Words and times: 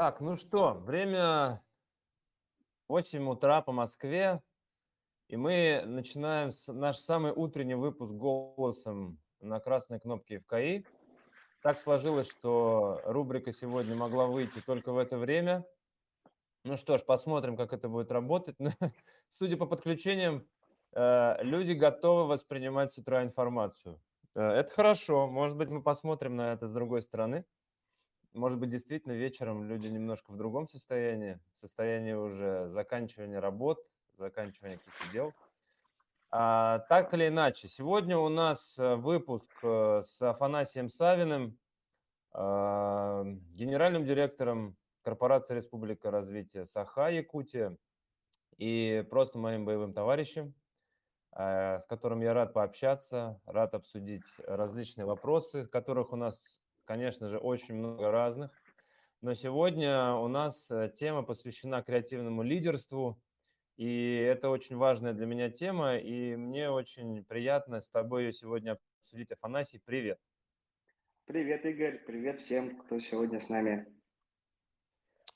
Так, 0.00 0.22
ну 0.22 0.34
что, 0.34 0.72
время 0.72 1.62
8 2.88 3.28
утра 3.28 3.60
по 3.60 3.70
Москве, 3.70 4.40
и 5.28 5.36
мы 5.36 5.82
начинаем 5.84 6.52
с- 6.52 6.72
наш 6.72 6.96
самый 6.96 7.32
утренний 7.32 7.74
выпуск 7.74 8.10
голосом 8.10 9.18
на 9.42 9.60
красной 9.60 10.00
кнопке 10.00 10.38
ФКИ. 10.38 10.86
Так 11.62 11.78
сложилось, 11.78 12.30
что 12.30 13.02
рубрика 13.04 13.52
сегодня 13.52 13.94
могла 13.94 14.24
выйти 14.26 14.62
только 14.62 14.90
в 14.90 14.96
это 14.96 15.18
время. 15.18 15.66
Ну 16.64 16.78
что 16.78 16.96
ж, 16.96 17.04
посмотрим, 17.04 17.54
как 17.54 17.74
это 17.74 17.90
будет 17.90 18.10
работать. 18.10 18.56
Судя 19.28 19.58
по 19.58 19.66
подключениям, 19.66 20.48
э, 20.92 21.42
люди 21.42 21.72
готовы 21.72 22.26
воспринимать 22.26 22.90
с 22.90 22.96
утра 22.96 23.22
информацию. 23.22 24.00
Э, 24.34 24.40
Это 24.60 24.70
хорошо. 24.70 25.26
Может 25.26 25.58
быть, 25.58 25.70
мы 25.70 25.82
посмотрим 25.82 26.36
на 26.36 26.54
это 26.54 26.66
с 26.66 26.70
другой 26.72 27.02
стороны. 27.02 27.44
Может 28.32 28.58
быть, 28.58 28.70
действительно 28.70 29.12
вечером 29.12 29.64
люди 29.64 29.88
немножко 29.88 30.30
в 30.30 30.36
другом 30.36 30.68
состоянии, 30.68 31.38
в 31.52 31.58
состоянии 31.58 32.12
уже 32.12 32.68
заканчивания 32.68 33.40
работ, 33.40 33.84
заканчивания 34.18 34.76
каких-то 34.76 35.12
дел. 35.12 35.34
А, 36.30 36.80
так 36.88 37.12
или 37.12 37.26
иначе, 37.26 37.66
сегодня 37.66 38.16
у 38.16 38.28
нас 38.28 38.78
э, 38.78 38.94
выпуск 38.94 39.46
э, 39.64 40.00
с 40.02 40.22
Афанасием 40.22 40.88
Савиным, 40.88 41.58
а, 42.32 43.24
генеральным 43.54 44.04
директором 44.04 44.76
корпорации 45.02 45.54
Республика 45.54 46.12
развития 46.12 46.64
Саха 46.64 47.08
Якутия 47.08 47.76
и 48.58 49.04
просто 49.10 49.38
моим 49.38 49.64
боевым 49.64 49.92
товарищем, 49.92 50.54
э, 51.32 51.80
с 51.80 51.86
которым 51.86 52.20
я 52.20 52.32
рад 52.32 52.52
пообщаться, 52.52 53.40
рад 53.46 53.74
обсудить 53.74 54.22
различные 54.46 55.06
вопросы, 55.06 55.66
которых 55.66 56.12
у 56.12 56.16
нас, 56.16 56.60
конечно 56.84 57.28
же, 57.28 57.38
очень 57.38 57.74
много 57.74 58.10
разных. 58.10 58.50
Но 59.20 59.34
сегодня 59.34 60.14
у 60.14 60.28
нас 60.28 60.70
э, 60.70 60.90
тема 60.94 61.22
посвящена 61.22 61.82
креативному 61.82 62.42
лидерству, 62.42 63.20
и 63.76 64.14
это 64.16 64.48
очень 64.48 64.76
важная 64.76 65.12
для 65.12 65.26
меня 65.26 65.50
тема, 65.50 65.96
и 65.98 66.36
мне 66.36 66.70
очень 66.70 67.24
приятно 67.24 67.80
с 67.80 67.90
тобой 67.90 68.24
ее 68.24 68.32
сегодня 68.32 68.78
обсудить. 69.02 69.30
Афанасий, 69.30 69.80
привет. 69.84 70.18
Привет, 71.26 71.64
Игорь. 71.64 71.98
Привет 72.04 72.40
всем, 72.40 72.76
кто 72.78 72.98
сегодня 72.98 73.40
с 73.40 73.48
нами. 73.48 73.86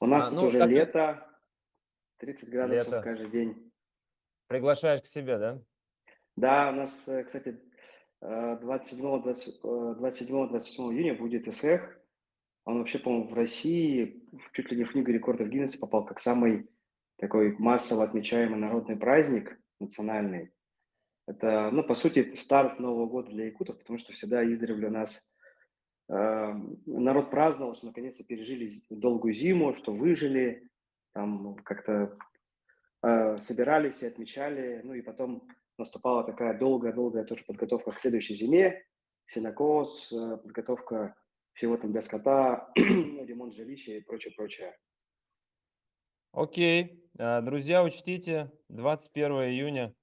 У 0.01 0.07
нас 0.07 0.25
А, 0.25 0.29
тут 0.31 0.37
ну, 0.39 0.47
уже 0.47 0.59
как 0.59 0.71
лето, 0.71 1.41
30 2.19 2.49
градусов 2.51 2.87
Лето. 2.89 3.03
каждый 3.03 3.31
день. 3.31 3.73
Приглашаешь 4.47 5.03
к 5.03 5.07
себе, 5.07 5.39
да? 5.39 5.63
Да, 6.37 6.71
у 6.71 6.73
нас, 6.73 7.07
э, 7.07 7.23
кстати, 7.25 7.61
27-28 8.25 10.93
июня 10.93 11.15
будет 11.15 11.55
СЭХ. 11.55 12.01
Он 12.65 12.79
вообще, 12.79 12.99
по-моему, 12.99 13.29
в 13.29 13.35
России 13.35 14.25
чуть 14.53 14.71
ли 14.71 14.79
не 14.79 14.85
в 14.85 14.93
книгу 14.93 15.11
рекордов 15.11 15.49
Гиннесса 15.49 15.79
попал 15.79 16.07
как 16.07 16.19
самый 16.19 16.71
такой 17.17 17.55
массово 17.59 18.05
отмечаемый 18.05 18.59
народный 18.59 18.97
праздник 18.97 19.61
национальный. 19.79 20.53
Это, 21.27 21.71
ну, 21.71 21.83
по 21.83 21.95
сути, 21.95 22.35
старт 22.35 22.81
Нового 22.81 23.07
года 23.07 23.31
для 23.31 23.47
якутов, 23.47 23.79
потому 23.79 23.99
что 23.99 24.13
всегда 24.13 24.45
издревле 24.45 24.89
у 24.89 24.91
нас 24.91 25.33
э, 26.09 26.55
народ 26.87 27.31
праздновал, 27.31 27.75
что 27.75 27.87
наконец-то 27.87 28.25
пережили 28.25 28.71
долгую 28.91 29.35
зиму, 29.35 29.75
что 29.75 29.93
выжили, 29.93 30.69
там 31.13 31.57
как-то 31.57 32.17
э, 33.03 33.37
собирались 33.39 34.03
и 34.03 34.07
отмечали, 34.07 34.81
ну 34.85 34.95
и 34.95 35.03
потом 35.03 35.49
наступала 35.79 36.25
такая 36.25 36.59
долгая-долгая 36.59 37.25
тоже 37.25 37.45
подготовка 37.45 37.93
к 37.93 38.01
следующей 38.01 38.35
зиме, 38.35 38.83
сенокос, 39.27 40.13
э, 40.13 40.37
подготовка 40.39 41.15
всего 41.53 41.77
там 41.77 41.93
для 41.93 42.01
скота, 42.03 42.71
ну, 42.77 43.25
ремонт 43.25 43.55
жилища 43.55 43.93
и 43.93 44.01
прочее-прочее. 44.01 44.77
Окей. 46.33 47.05
А, 47.19 47.41
Друзья, 47.43 47.83
учтите, 47.85 48.51
21 48.69 49.33
июня. 49.51 49.95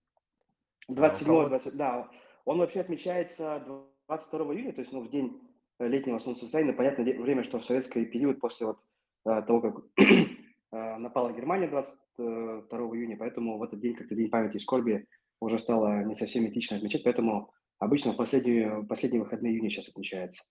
27 0.88 1.28
кого- 1.28 1.50
20, 1.50 1.76
да, 1.76 2.10
он 2.46 2.58
вообще 2.60 2.80
отмечается 2.82 3.64
22 4.08 4.56
июня, 4.56 4.74
то 4.74 4.82
есть 4.82 4.92
ну, 4.94 5.02
в 5.02 5.10
день 5.10 5.40
летнего 5.80 6.18
солнцестояния, 6.20 6.74
понятное 6.74 7.06
де- 7.06 7.20
время, 7.20 7.44
что 7.44 7.60
в 7.60 7.66
советский 7.66 8.06
период 8.06 8.40
после 8.40 8.68
вот 8.68 8.80
э, 9.26 9.42
того, 9.44 9.62
как 9.62 9.76
э, 9.98 10.98
напала 10.98 11.32
Германия 11.34 11.68
22 11.68 12.68
июня, 12.96 13.18
поэтому 13.18 13.58
в 13.58 13.64
этот 13.64 13.80
день, 13.80 13.96
как-то 13.96 14.16
День 14.16 14.30
памяти 14.30 14.56
и 14.58 14.60
скорби, 14.60 15.08
уже 15.42 15.60
стало 15.60 16.04
не 16.04 16.16
совсем 16.16 16.48
этично 16.48 16.78
отмечать, 16.78 17.04
поэтому 17.04 17.52
обычно 17.80 18.14
в 18.14 18.18
последние, 18.18 18.86
последние 18.88 19.24
выходные 19.24 19.54
июня 19.54 19.70
сейчас 19.70 19.90
отмечается 19.90 20.44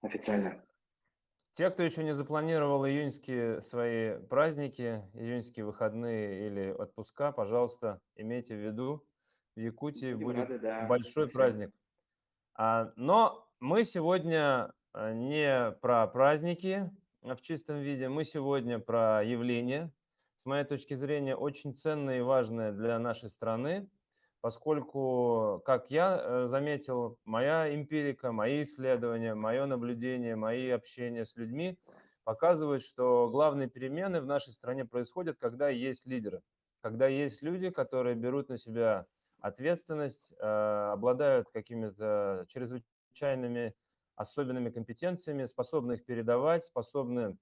официально. 0.00 0.64
Те, 1.52 1.70
кто 1.70 1.82
еще 1.82 2.04
не 2.04 2.14
запланировал 2.14 2.86
июньские 2.86 3.60
свои 3.62 4.16
праздники, 4.28 5.02
июньские 5.14 5.66
выходные 5.66 6.46
или 6.46 6.70
отпуска, 6.70 7.32
пожалуйста, 7.32 8.00
имейте 8.14 8.54
в 8.54 8.64
виду, 8.64 9.04
в 9.56 9.60
Якутии 9.60 10.14
Будем 10.14 10.26
будет 10.26 10.36
рады, 10.36 10.58
да, 10.60 10.86
большой 10.86 11.26
всем. 11.26 11.36
праздник. 11.36 11.74
А, 12.54 12.92
Но 12.94 13.48
мы 13.58 13.82
сегодня 13.84 14.72
а, 14.92 15.12
не 15.12 15.72
про 15.80 16.06
праздники 16.06 16.90
в 17.22 17.40
чистом 17.40 17.80
виде, 17.80 18.08
мы 18.08 18.22
сегодня 18.22 18.78
про 18.78 19.24
явление, 19.24 19.92
с 20.38 20.46
моей 20.46 20.64
точки 20.64 20.94
зрения, 20.94 21.34
очень 21.34 21.74
ценное 21.74 22.18
и 22.18 22.22
важное 22.22 22.70
для 22.70 23.00
нашей 23.00 23.28
страны, 23.28 23.90
поскольку, 24.40 25.60
как 25.66 25.90
я 25.90 26.16
э, 26.16 26.46
заметил, 26.46 27.18
моя 27.24 27.74
эмпирика, 27.74 28.30
мои 28.30 28.62
исследования, 28.62 29.34
мое 29.34 29.66
наблюдение, 29.66 30.36
мои 30.36 30.70
общения 30.70 31.24
с 31.24 31.34
людьми 31.34 31.76
показывают, 32.22 32.84
что 32.84 33.28
главные 33.28 33.68
перемены 33.68 34.20
в 34.20 34.26
нашей 34.26 34.52
стране 34.52 34.84
происходят, 34.84 35.38
когда 35.40 35.70
есть 35.70 36.06
лидеры, 36.06 36.40
когда 36.82 37.08
есть 37.08 37.42
люди, 37.42 37.70
которые 37.70 38.14
берут 38.14 38.48
на 38.48 38.58
себя 38.58 39.06
ответственность, 39.40 40.32
э, 40.38 40.90
обладают 40.92 41.50
какими-то 41.50 42.46
чрезвычайными 42.46 43.74
особенными 44.14 44.70
компетенциями, 44.70 45.46
способны 45.46 45.94
их 45.94 46.04
передавать, 46.04 46.62
способны 46.62 47.36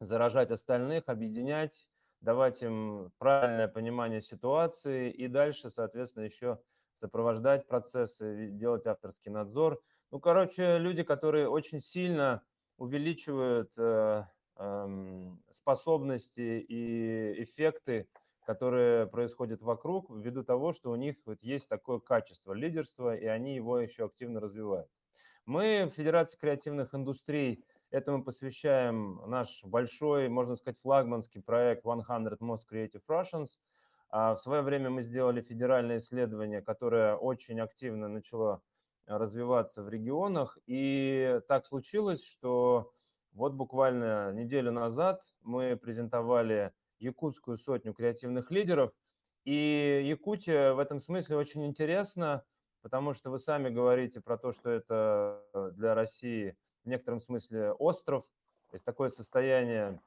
заражать 0.00 0.50
остальных, 0.50 1.04
объединять, 1.06 1.86
давать 2.24 2.62
им 2.62 3.12
правильное 3.18 3.68
понимание 3.68 4.20
ситуации 4.20 5.10
и 5.10 5.28
дальше, 5.28 5.70
соответственно, 5.70 6.24
еще 6.24 6.58
сопровождать 6.94 7.66
процессы, 7.66 8.48
делать 8.50 8.86
авторский 8.86 9.30
надзор. 9.30 9.80
Ну, 10.10 10.20
короче, 10.20 10.78
люди, 10.78 11.02
которые 11.02 11.48
очень 11.48 11.80
сильно 11.80 12.42
увеличивают 12.78 13.70
э, 13.76 14.24
эм, 14.56 15.42
способности 15.50 16.64
и 16.66 17.42
эффекты, 17.42 18.08
которые 18.46 19.06
происходят 19.06 19.62
вокруг, 19.62 20.10
ввиду 20.10 20.44
того, 20.44 20.72
что 20.72 20.90
у 20.90 20.96
них 20.96 21.16
вот 21.26 21.42
есть 21.42 21.68
такое 21.68 21.98
качество 21.98 22.52
лидерства, 22.52 23.14
и 23.14 23.26
они 23.26 23.54
его 23.54 23.78
еще 23.78 24.06
активно 24.06 24.40
развивают. 24.40 24.88
Мы 25.46 25.84
в 25.84 25.94
Федерации 25.94 26.38
креативных 26.38 26.94
индустрий 26.94 27.64
Этому 27.94 28.24
посвящаем 28.24 29.20
наш 29.28 29.62
большой, 29.64 30.28
можно 30.28 30.56
сказать, 30.56 30.80
флагманский 30.80 31.40
проект 31.40 31.82
100 31.82 31.94
Most 32.40 32.62
Creative 32.68 33.02
Russians. 33.08 33.50
А 34.10 34.34
В 34.34 34.40
свое 34.40 34.62
время 34.62 34.90
мы 34.90 35.00
сделали 35.00 35.40
федеральное 35.40 35.98
исследование, 35.98 36.60
которое 36.60 37.14
очень 37.14 37.60
активно 37.60 38.08
начало 38.08 38.62
развиваться 39.06 39.84
в 39.84 39.88
регионах. 39.88 40.58
И 40.66 41.40
так 41.46 41.66
случилось, 41.66 42.24
что 42.24 42.92
вот 43.30 43.52
буквально 43.52 44.32
неделю 44.32 44.72
назад 44.72 45.22
мы 45.42 45.76
презентовали 45.76 46.72
якутскую 46.98 47.56
сотню 47.56 47.94
креативных 47.94 48.50
лидеров. 48.50 48.90
И 49.44 50.02
Якутия 50.04 50.72
в 50.72 50.80
этом 50.80 50.98
смысле 50.98 51.36
очень 51.36 51.64
интересна, 51.64 52.44
потому 52.82 53.12
что 53.12 53.30
вы 53.30 53.38
сами 53.38 53.68
говорите 53.68 54.20
про 54.20 54.36
то, 54.36 54.50
что 54.50 54.68
это 54.68 55.70
для 55.76 55.94
России 55.94 56.56
в 56.84 56.88
некотором 56.88 57.20
смысле 57.20 57.72
остров, 57.72 58.24
то 58.70 58.74
есть 58.74 58.84
такое 58.84 59.08
состояние 59.08 60.00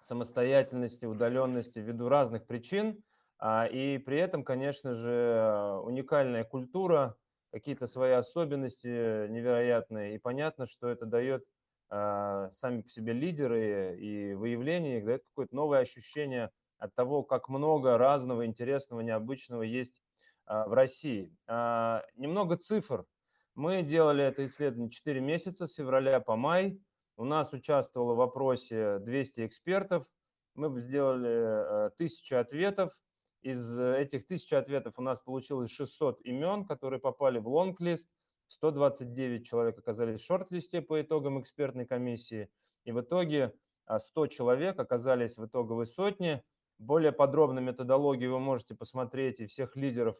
самостоятельности, 0.00 1.06
удаленности 1.06 1.78
ввиду 1.78 2.08
разных 2.08 2.46
причин, 2.46 3.02
а, 3.38 3.66
и 3.66 3.98
при 3.98 4.18
этом, 4.18 4.44
конечно 4.44 4.94
же, 4.94 5.80
уникальная 5.82 6.44
культура, 6.44 7.16
какие-то 7.50 7.86
свои 7.86 8.12
особенности 8.12 9.28
невероятные, 9.28 10.16
и 10.16 10.18
понятно, 10.18 10.66
что 10.66 10.88
это 10.88 11.06
дает 11.06 11.44
а, 11.88 12.50
сами 12.50 12.82
по 12.82 12.88
себе 12.88 13.12
лидеры 13.12 13.96
и 13.98 14.34
выявление 14.34 14.98
их, 14.98 15.04
дает 15.04 15.24
какое-то 15.24 15.54
новое 15.54 15.80
ощущение 15.80 16.50
от 16.78 16.94
того, 16.94 17.22
как 17.22 17.48
много 17.48 17.96
разного, 17.96 18.44
интересного, 18.44 19.00
необычного 19.00 19.62
есть 19.62 20.02
а, 20.46 20.66
в 20.66 20.74
России. 20.74 21.34
Немного 21.46 22.56
цифр. 22.56 23.06
Мы 23.54 23.82
делали 23.82 24.24
это 24.24 24.44
исследование 24.44 24.90
4 24.90 25.20
месяца, 25.20 25.66
с 25.66 25.74
февраля 25.74 26.18
по 26.18 26.34
май. 26.34 26.80
У 27.16 27.24
нас 27.24 27.52
участвовало 27.52 28.14
в 28.14 28.20
опросе 28.20 28.98
200 28.98 29.46
экспертов. 29.46 30.06
Мы 30.56 30.80
сделали 30.80 31.86
э, 31.86 31.90
тысячу 31.96 32.36
ответов. 32.36 32.92
Из 33.42 33.78
этих 33.78 34.26
тысячи 34.26 34.54
ответов 34.54 34.94
у 34.98 35.02
нас 35.02 35.20
получилось 35.20 35.70
600 35.70 36.20
имен, 36.22 36.64
которые 36.64 36.98
попали 36.98 37.38
в 37.38 37.46
лонг-лист. 37.46 38.08
129 38.48 39.46
человек 39.46 39.78
оказались 39.78 40.20
в 40.20 40.24
шорт-листе 40.24 40.82
по 40.82 41.00
итогам 41.00 41.40
экспертной 41.40 41.86
комиссии. 41.86 42.48
И 42.84 42.90
в 42.90 43.00
итоге 43.02 43.54
100 43.96 44.26
человек 44.28 44.80
оказались 44.80 45.36
в 45.36 45.46
итоговой 45.46 45.86
сотне. 45.86 46.42
Более 46.78 47.12
подробно 47.12 47.60
методологию 47.60 48.32
вы 48.32 48.40
можете 48.40 48.74
посмотреть 48.74 49.38
и 49.40 49.46
всех 49.46 49.76
лидеров 49.76 50.16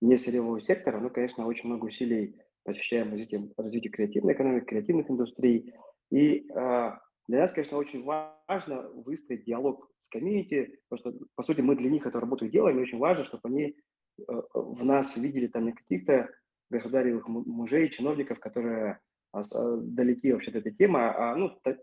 не 0.01 0.17
сырьевого 0.17 0.61
сектора, 0.61 0.99
но, 0.99 1.09
конечно, 1.09 1.45
очень 1.45 1.69
много 1.69 1.85
усилий 1.85 2.35
посвящаем 2.63 3.11
развитию, 3.11 3.51
развитию 3.57 3.91
креативной 3.91 4.33
экономики, 4.33 4.65
креативных 4.65 5.09
индустрий. 5.09 5.73
И 6.11 6.47
э, 6.49 6.91
для 7.27 7.39
нас, 7.39 7.51
конечно, 7.51 7.77
очень 7.77 8.03
важно 8.03 8.89
выстроить 8.89 9.45
диалог 9.45 9.89
с 10.01 10.09
комьюнити, 10.09 10.79
потому 10.89 11.13
что, 11.13 11.25
по 11.35 11.43
сути, 11.43 11.61
мы 11.61 11.75
для 11.75 11.89
них 11.89 12.05
эту 12.05 12.19
работу 12.19 12.47
делаем, 12.47 12.79
и 12.79 12.81
очень 12.81 12.99
важно, 12.99 13.25
чтобы 13.25 13.49
они 13.49 13.63
э, 13.65 14.23
в 14.53 14.83
нас 14.83 15.17
видели 15.17 15.47
там 15.47 15.65
не 15.65 15.73
каких-то 15.73 16.29
государевых 16.69 17.27
мужей, 17.27 17.89
чиновников, 17.89 18.39
которые 18.39 18.99
а, 19.31 19.41
далеки 19.77 20.31
вообще 20.31 20.51
от 20.51 20.57
этой 20.57 20.71
темы, 20.71 20.99
а 20.99 21.35
ну, 21.35 21.49
так, 21.63 21.79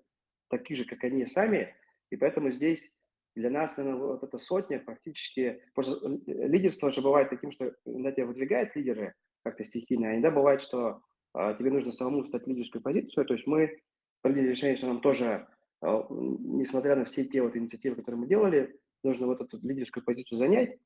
такие 0.48 0.76
же, 0.76 0.84
как 0.84 1.02
они 1.04 1.26
сами. 1.26 1.74
И 2.10 2.16
поэтому 2.16 2.50
здесь 2.50 2.92
для 3.36 3.50
нас, 3.50 3.76
наверное, 3.76 4.00
вот 4.00 4.24
эта 4.24 4.38
сотня 4.38 4.80
практически... 4.80 5.62
Потому 5.74 6.18
э, 6.26 6.48
лидерство 6.48 6.90
же 6.90 7.02
бывает 7.02 7.30
таким, 7.30 7.52
что 7.52 7.72
иногда 7.84 8.12
тебя 8.12 8.26
выдвигают 8.26 8.74
лидеры 8.74 9.14
как-то 9.44 9.62
стихийно, 9.62 10.08
а 10.08 10.12
иногда 10.12 10.30
бывает, 10.30 10.62
что 10.62 11.02
а, 11.34 11.54
тебе 11.54 11.70
нужно 11.70 11.92
самому 11.92 12.24
стать 12.24 12.46
лидерскую 12.46 12.82
позицию. 12.82 13.26
То 13.26 13.34
есть 13.34 13.46
мы 13.46 13.78
приняли 14.22 14.48
решение, 14.48 14.76
что 14.76 14.86
нам 14.86 15.00
тоже, 15.00 15.46
а, 15.82 16.06
несмотря 16.10 16.96
на 16.96 17.04
все 17.04 17.24
те 17.24 17.42
вот 17.42 17.56
инициативы, 17.56 17.96
которые 17.96 18.20
мы 18.20 18.26
делали, 18.26 18.80
нужно 19.04 19.26
вот 19.26 19.40
эту 19.42 19.58
лидерскую 19.62 20.02
позицию 20.02 20.38
занять, 20.38 20.78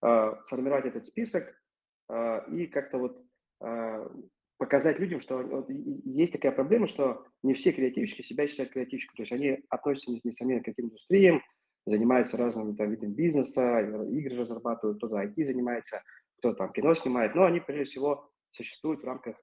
а, 0.00 0.40
сформировать 0.44 0.86
этот 0.86 1.06
список 1.06 1.60
а, 2.08 2.38
и 2.50 2.66
как-то 2.66 2.98
вот 2.98 3.20
а, 3.60 4.10
показать 4.58 4.98
людям, 4.98 5.20
что 5.20 5.38
вот, 5.38 5.68
есть 5.68 6.32
такая 6.32 6.52
проблема, 6.52 6.86
что 6.86 7.26
не 7.42 7.54
все 7.54 7.72
креативщики 7.72 8.22
себя 8.22 8.46
считают 8.48 8.72
креативщиками. 8.72 9.16
То 9.16 9.22
есть 9.22 9.32
они 9.32 9.58
относятся, 9.68 10.12
несомненно, 10.22 10.62
к 10.62 10.68
этим 10.68 10.84
индустриям, 10.84 11.42
занимается 11.86 12.36
разными 12.36 12.74
там, 12.74 12.90
видами 12.90 13.12
бизнеса, 13.12 13.80
игры 14.10 14.36
разрабатывают, 14.38 14.98
кто-то 14.98 15.22
IT 15.22 15.44
занимается, 15.44 16.02
кто-то 16.38 16.58
там 16.58 16.72
кино 16.72 16.94
снимает, 16.94 17.34
но 17.34 17.44
они, 17.44 17.60
прежде 17.60 17.84
всего, 17.84 18.28
существуют 18.50 19.02
в 19.02 19.04
рамках 19.04 19.36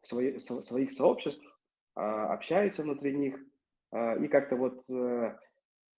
свои, 0.00 0.38
своих 0.38 0.90
сообществ, 0.90 1.44
а, 1.94 2.32
общаются 2.32 2.82
внутри 2.82 3.14
них 3.14 3.38
а, 3.92 4.16
и 4.16 4.28
как-то 4.28 4.56
вот 4.56 4.82
э, 4.88 5.36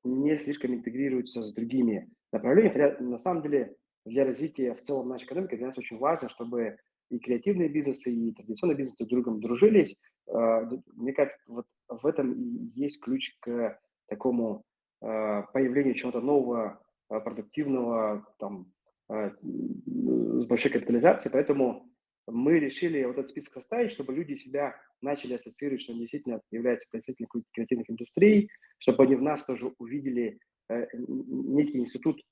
не 0.04 0.36
слишком 0.38 0.74
интегрируются 0.74 1.42
с 1.42 1.52
другими 1.52 2.10
направлениями. 2.32 3.00
На 3.00 3.18
самом 3.18 3.42
деле 3.42 3.76
для 4.04 4.24
развития 4.24 4.74
в 4.74 4.82
целом 4.82 5.08
нашей 5.08 5.26
экономики 5.26 5.54
для 5.54 5.66
нас 5.66 5.78
очень 5.78 5.98
важно, 5.98 6.28
чтобы 6.28 6.78
и 7.10 7.18
креативные 7.18 7.68
бизнесы, 7.68 8.10
и 8.10 8.32
традиционные 8.32 8.76
бизнесы 8.76 8.96
друг 8.96 9.08
с 9.08 9.10
другом 9.10 9.40
дружились. 9.40 9.96
А, 10.26 10.68
мне 10.96 11.12
кажется, 11.12 11.38
вот 11.46 11.66
в 11.88 12.04
этом 12.06 12.32
и 12.32 12.72
есть 12.74 13.00
ключ 13.00 13.36
к 13.40 13.78
такому 14.08 14.64
Э, 14.64 14.71
появлению 15.02 15.94
чего-то 15.94 16.20
нового, 16.20 16.80
э, 17.10 17.20
продуктивного, 17.20 18.24
там, 18.38 18.72
э, 19.08 19.30
с 19.42 20.46
большой 20.46 20.70
капитализацией, 20.70 21.32
поэтому 21.32 21.90
мы 22.28 22.60
решили 22.60 23.02
вот 23.04 23.18
этот 23.18 23.30
список 23.30 23.54
составить, 23.54 23.90
чтобы 23.90 24.14
люди 24.14 24.34
себя 24.34 24.76
начали 25.00 25.34
ассоциировать, 25.34 25.82
что 25.82 25.92
они 25.92 26.02
действительно 26.02 26.40
являются 26.52 26.88
представителями 26.88 27.42
креативных 27.52 27.90
индустрий, 27.90 28.48
чтобы 28.78 29.02
они 29.02 29.16
в 29.16 29.22
нас 29.22 29.44
тоже 29.44 29.72
увидели 29.78 30.38
некий 30.70 31.78
институт, 31.78 32.22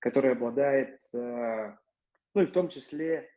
который 0.00 0.32
обладает, 0.32 0.98
ну 1.12 2.42
и 2.42 2.46
в 2.46 2.50
том 2.50 2.68
числе 2.68 3.30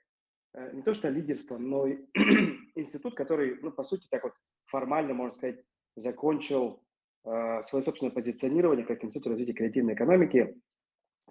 не 0.74 0.81
то 0.81 0.95
что 0.95 1.09
лидерством, 1.09 1.69
но 1.69 1.86
и 1.86 2.00
институт, 2.75 3.13
который, 3.13 3.59
ну, 3.62 3.71
по 3.71 3.83
сути, 3.83 4.07
так 4.09 4.24
вот 4.24 4.33
формально, 4.65 5.13
можно 5.13 5.36
сказать, 5.36 5.63
закончил 5.95 6.81
Э, 6.81 6.88
свое 7.24 7.83
собственное 7.83 8.12
позиционирование 8.12 8.86
как 8.86 9.04
Институт 9.04 9.27
развития 9.27 9.54
креативной 9.54 9.94
экономики, 9.94 10.56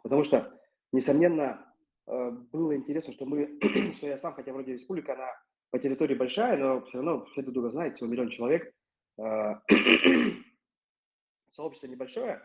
потому 0.02 0.24
что, 0.24 0.52
несомненно, 0.92 1.64
э, 2.06 2.30
было 2.52 2.76
интересно, 2.76 3.12
что 3.12 3.26
мы, 3.26 3.58
что 3.94 4.06
я 4.06 4.18
сам, 4.18 4.34
хотя 4.34 4.52
вроде 4.52 4.74
республика, 4.74 5.14
она 5.14 5.28
по 5.70 5.78
территории 5.78 6.14
большая, 6.14 6.56
но 6.56 6.82
все 6.82 6.98
равно 6.98 7.24
все 7.26 7.42
друг 7.42 7.54
друга 7.54 7.70
знают, 7.70 7.96
всего 7.96 8.08
миллион 8.08 8.30
человек, 8.30 8.72
э, 9.18 9.54
сообщество 11.48 11.86
небольшое, 11.86 12.42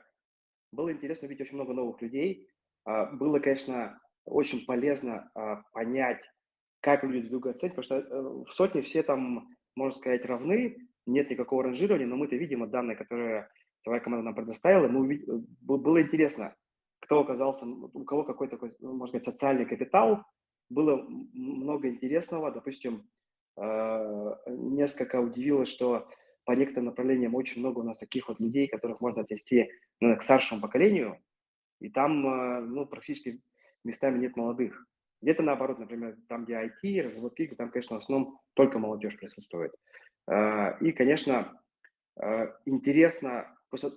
было 0.71 0.91
интересно 0.91 1.27
увидеть 1.27 1.47
очень 1.47 1.55
много 1.55 1.73
новых 1.73 2.01
людей, 2.01 2.49
было, 2.85 3.39
конечно, 3.39 4.01
очень 4.25 4.65
полезно 4.65 5.31
понять, 5.71 6.21
как 6.81 7.03
люди 7.03 7.19
друг 7.19 7.31
друга 7.31 7.51
оценят, 7.51 7.75
потому 7.75 7.85
что 7.85 8.43
в 8.43 8.51
сотне 8.51 8.81
все 8.81 9.03
там, 9.03 9.47
можно 9.75 9.95
сказать, 9.95 10.25
равны, 10.25 10.75
нет 11.05 11.29
никакого 11.29 11.63
ранжирования, 11.63 12.07
но 12.07 12.15
мы-то 12.15 12.35
видим 12.35 12.69
данные, 12.69 12.95
которые 12.95 13.49
твоя 13.83 13.99
команда 13.99 14.25
нам 14.25 14.35
предоставила, 14.35 14.87
мы 14.87 15.01
увид... 15.01 15.25
было 15.61 16.01
интересно, 16.01 16.55
кто 17.01 17.19
оказался, 17.19 17.65
у 17.65 18.03
кого 18.05 18.23
какой 18.23 18.47
такой, 18.47 18.73
ну, 18.79 18.93
можно 18.93 19.19
сказать, 19.19 19.35
социальный 19.35 19.65
капитал, 19.65 20.23
было 20.69 21.05
много 21.33 21.89
интересного, 21.89 22.51
допустим, 22.51 23.03
э, 23.57 24.35
несколько 24.47 25.19
удивило, 25.19 25.65
что 25.65 26.07
по 26.45 26.53
некоторым 26.53 26.85
направлениям 26.85 27.35
очень 27.35 27.61
много 27.61 27.79
у 27.79 27.83
нас 27.83 27.97
таких 27.97 28.27
вот 28.27 28.39
людей, 28.39 28.67
которых 28.67 29.01
можно 29.01 29.21
отнести 29.21 29.69
ну, 29.99 30.15
к 30.17 30.23
старшему 30.23 30.61
поколению, 30.61 31.19
и 31.79 31.89
там 31.89 32.25
э, 32.25 32.61
ну, 32.61 32.85
практически 32.85 33.41
местами 33.83 34.19
нет 34.19 34.35
молодых. 34.35 34.87
Где-то 35.21 35.43
наоборот, 35.43 35.79
например, 35.79 36.17
там, 36.27 36.45
где 36.45 36.53
IT, 36.53 37.01
разработки, 37.01 37.47
там, 37.55 37.69
конечно, 37.69 37.97
в 37.97 38.03
основном 38.03 38.39
только 38.55 38.79
молодежь 38.79 39.17
присутствует. 39.17 39.73
Э, 40.29 40.77
и, 40.79 40.91
конечно, 40.91 41.59
э, 42.21 42.47
интересно, 42.65 43.57
просто 43.69 43.93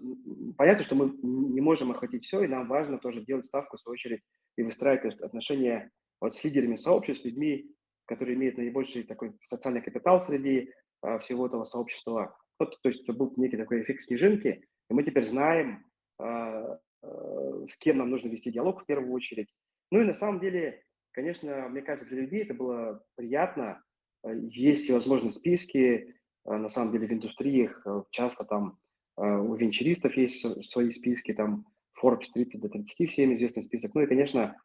понятно, 0.57 0.85
что 0.85 0.95
мы 0.95 1.17
не 1.23 1.61
можем 1.61 1.91
охватить 1.91 2.25
все, 2.25 2.43
и 2.43 2.49
нам 2.49 2.69
важно 2.69 2.99
тоже 2.99 3.25
делать 3.25 3.47
ставку, 3.47 3.77
в 3.77 3.81
свою 3.81 3.95
очередь, 3.95 4.23
и 4.57 4.63
выстраивать 4.63 5.21
отношения 5.21 5.91
вот 6.21 6.35
с 6.35 6.43
лидерами 6.45 6.77
сообществ, 6.77 7.23
с 7.23 7.27
людьми, 7.27 7.71
которые 8.07 8.37
имеют 8.37 8.57
наибольший 8.57 9.03
такой 9.03 9.35
социальный 9.49 9.83
капитал 9.83 10.21
среди 10.21 10.73
э, 11.03 11.19
всего 11.21 11.47
этого 11.47 11.65
сообщества. 11.65 12.37
Вот, 12.59 12.81
то 12.81 12.89
есть 12.89 13.03
это 13.03 13.13
был 13.13 13.33
некий 13.37 13.59
такой 13.59 13.83
эффект 13.83 14.03
снежинки, 14.03 14.67
и 14.89 14.95
мы 14.95 15.03
теперь 15.03 15.27
знаем, 15.27 15.85
с 16.19 17.77
кем 17.77 17.99
нам 17.99 18.09
нужно 18.09 18.29
вести 18.29 18.51
диалог 18.51 18.83
в 18.83 18.87
первую 18.87 19.13
очередь. 19.13 19.53
Ну 19.91 20.01
и 20.01 20.05
на 20.05 20.15
самом 20.15 20.41
деле, 20.41 20.83
конечно, 21.13 21.69
мне 21.69 21.83
кажется, 21.83 22.09
для 22.09 22.23
людей 22.23 22.45
это 22.45 22.55
было 22.55 23.05
приятно, 23.15 23.83
есть 24.25 24.85
всевозможные 24.85 25.33
списки, 25.33 26.16
на 26.47 26.69
самом 26.69 26.93
деле 26.93 27.07
в 27.07 27.13
индустриях 27.13 27.83
э, 27.87 28.03
часто 28.11 28.45
там 28.45 28.79
э, 29.17 29.23
у 29.23 29.55
венчуристов 29.55 30.17
есть 30.17 30.67
свои 30.69 30.91
списки, 30.91 31.33
там 31.35 31.67
Forbes 32.03 32.27
30 32.33 32.61
до 32.61 32.69
30, 32.69 33.11
всем 33.11 33.35
известный 33.35 33.63
список. 33.63 33.95
Ну 33.95 34.03
и, 34.03 34.07
конечно, 34.07 34.61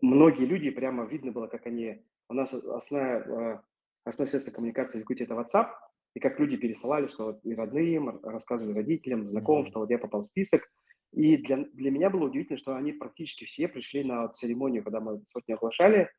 многие 0.00 0.44
люди, 0.44 0.70
прямо 0.70 1.04
видно 1.04 1.30
было, 1.32 1.46
как 1.46 1.66
они... 1.66 2.02
У 2.28 2.34
нас 2.34 2.52
основная, 2.52 3.62
основная 4.04 4.30
средство 4.30 4.50
коммуникации 4.50 4.98
в 4.98 5.02
Якутии– 5.02 5.22
это 5.24 5.34
WhatsApp, 5.34 5.68
и 6.16 6.18
как 6.18 6.40
люди 6.40 6.56
пересылали, 6.56 7.08
что 7.08 7.26
вот 7.26 7.40
и 7.44 7.54
родным, 7.54 8.20
рассказывали 8.22 8.74
родителям, 8.74 9.28
знакомым, 9.28 9.66
mm-hmm. 9.66 9.70
что 9.70 9.80
вот 9.80 9.90
я 9.90 9.98
попал 9.98 10.22
в 10.22 10.26
список. 10.26 10.66
И 11.12 11.36
для, 11.36 11.58
для 11.74 11.90
меня 11.90 12.08
было 12.08 12.24
удивительно, 12.24 12.58
что 12.58 12.74
они 12.74 12.92
практически 12.92 13.44
все 13.44 13.68
пришли 13.68 14.02
на 14.02 14.28
церемонию, 14.28 14.82
когда 14.82 15.00
мы 15.00 15.22
сотни 15.30 15.52
оглашали, 15.52 16.10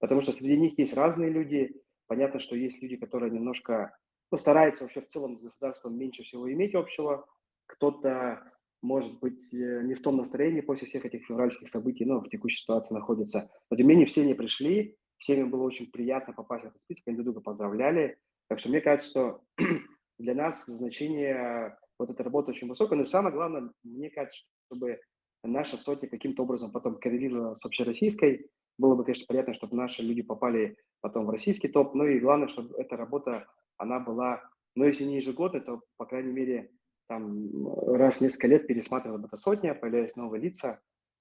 потому 0.00 0.22
что 0.22 0.32
среди 0.32 0.56
них 0.56 0.76
есть 0.76 0.94
разные 0.94 1.30
люди. 1.30 1.72
Понятно, 2.06 2.40
что 2.40 2.56
есть 2.56 2.82
люди, 2.82 2.96
которые 2.96 3.30
немножко 3.30 3.96
ну, 4.30 4.38
стараются 4.38 4.84
вообще 4.84 5.00
в 5.00 5.08
целом 5.08 5.38
с 5.38 5.42
государством 5.42 5.96
меньше 5.96 6.22
всего 6.22 6.50
иметь 6.52 6.74
общего. 6.74 7.26
Кто-то 7.66 8.42
может 8.84 9.18
быть, 9.18 9.52
э, 9.52 9.82
не 9.82 9.94
в 9.94 10.02
том 10.02 10.18
настроении 10.18 10.60
после 10.60 10.86
всех 10.86 11.06
этих 11.06 11.24
февральских 11.24 11.68
событий, 11.70 12.04
но 12.04 12.20
в 12.20 12.28
текущей 12.28 12.58
ситуации 12.58 12.94
находятся. 12.94 13.50
Но 13.70 13.76
тем 13.76 13.86
не 13.86 13.94
менее, 13.94 14.06
все 14.06 14.24
не 14.24 14.34
пришли, 14.34 14.96
всем 15.16 15.40
им 15.40 15.50
было 15.50 15.62
очень 15.62 15.90
приятно 15.90 16.34
попасть 16.34 16.64
в 16.64 16.68
этот 16.68 16.82
список, 16.82 17.08
они 17.08 17.16
друг 17.16 17.24
друга 17.26 17.40
поздравляли. 17.40 18.18
Так 18.48 18.58
что 18.58 18.68
мне 18.68 18.82
кажется, 18.82 19.10
что 19.10 19.40
для 20.18 20.34
нас 20.34 20.66
значение 20.66 21.78
вот 21.98 22.10
этой 22.10 22.22
работы 22.22 22.50
очень 22.50 22.68
высокое. 22.68 22.98
Но 22.98 23.06
самое 23.06 23.34
главное, 23.34 23.70
мне 23.84 24.10
кажется, 24.10 24.44
чтобы 24.66 25.00
наша 25.42 25.78
сотня 25.78 26.08
каким-то 26.08 26.42
образом 26.42 26.70
потом 26.70 26.96
коррелировала 26.98 27.54
с 27.54 27.64
общероссийской. 27.64 28.50
Было 28.76 28.96
бы, 28.96 29.04
конечно, 29.04 29.24
приятно, 29.26 29.54
чтобы 29.54 29.76
наши 29.76 30.02
люди 30.02 30.20
попали 30.20 30.76
потом 31.04 31.26
в 31.26 31.30
российский 31.30 31.68
топ. 31.68 31.94
Ну 31.94 32.06
и 32.06 32.18
главное, 32.18 32.48
чтобы 32.48 32.74
эта 32.78 32.96
работа, 32.96 33.46
она 33.76 34.00
была, 34.00 34.42
ну 34.74 34.86
если 34.86 35.04
не 35.04 35.16
ежегодно, 35.16 35.60
то, 35.60 35.82
по 35.98 36.06
крайней 36.06 36.32
мере, 36.32 36.70
там 37.08 37.68
раз 37.94 38.16
в 38.16 38.20
несколько 38.22 38.46
лет 38.46 38.66
пересматривалась 38.66 39.26
эта 39.26 39.36
сотня, 39.36 39.74
появлялись 39.74 40.16
новые 40.16 40.40
лица. 40.40 40.80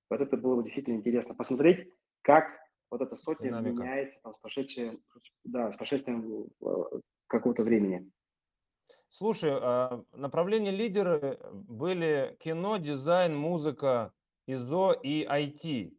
Вот 0.09 0.21
это 0.21 0.37
было 0.37 0.55
бы 0.55 0.63
действительно 0.63 0.95
интересно 0.95 1.35
посмотреть, 1.35 1.89
как 2.21 2.45
вот 2.89 3.01
эта 3.01 3.17
сотня 3.17 3.47
Динамика. 3.47 3.81
меняется 3.81 4.19
там, 4.23 4.33
с, 4.33 4.39
прошедшим, 4.39 5.01
да, 5.43 5.69
с 5.69 5.75
прошествием 5.75 6.47
э, 6.61 6.99
какого-то 7.27 7.63
времени. 7.63 8.09
Слушай, 9.09 9.51
а, 9.53 10.01
направления 10.13 10.71
лидеры 10.71 11.39
были 11.51 12.37
кино, 12.39 12.77
дизайн, 12.77 13.35
музыка, 13.35 14.13
ИЗО 14.47 14.93
и 14.93 15.25
IT. 15.25 15.91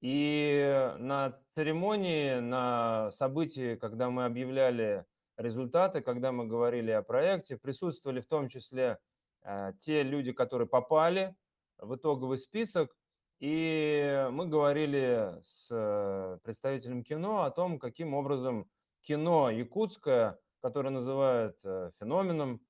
И 0.00 0.94
на 0.98 1.32
церемонии, 1.54 2.38
на 2.38 3.10
событии, 3.10 3.74
когда 3.74 4.10
мы 4.10 4.26
объявляли 4.26 5.04
результаты, 5.36 6.02
когда 6.02 6.30
мы 6.30 6.46
говорили 6.46 6.92
о 6.92 7.02
проекте, 7.02 7.56
присутствовали 7.56 8.20
в 8.20 8.28
том 8.28 8.48
числе 8.48 8.98
а, 9.42 9.72
те 9.72 10.02
люди, 10.02 10.32
которые 10.32 10.68
попали 10.68 11.34
в 11.78 11.96
итоговый 11.96 12.38
список, 12.38 12.96
и 13.40 14.26
мы 14.32 14.46
говорили 14.46 15.38
с 15.42 15.68
э, 15.70 16.38
представителем 16.42 17.04
кино 17.04 17.44
о 17.44 17.52
том, 17.52 17.78
каким 17.78 18.14
образом 18.14 18.68
кино 19.00 19.48
якутское, 19.48 20.40
которое 20.60 20.90
называют 20.90 21.56
э, 21.62 21.90
феноменом, 22.00 22.60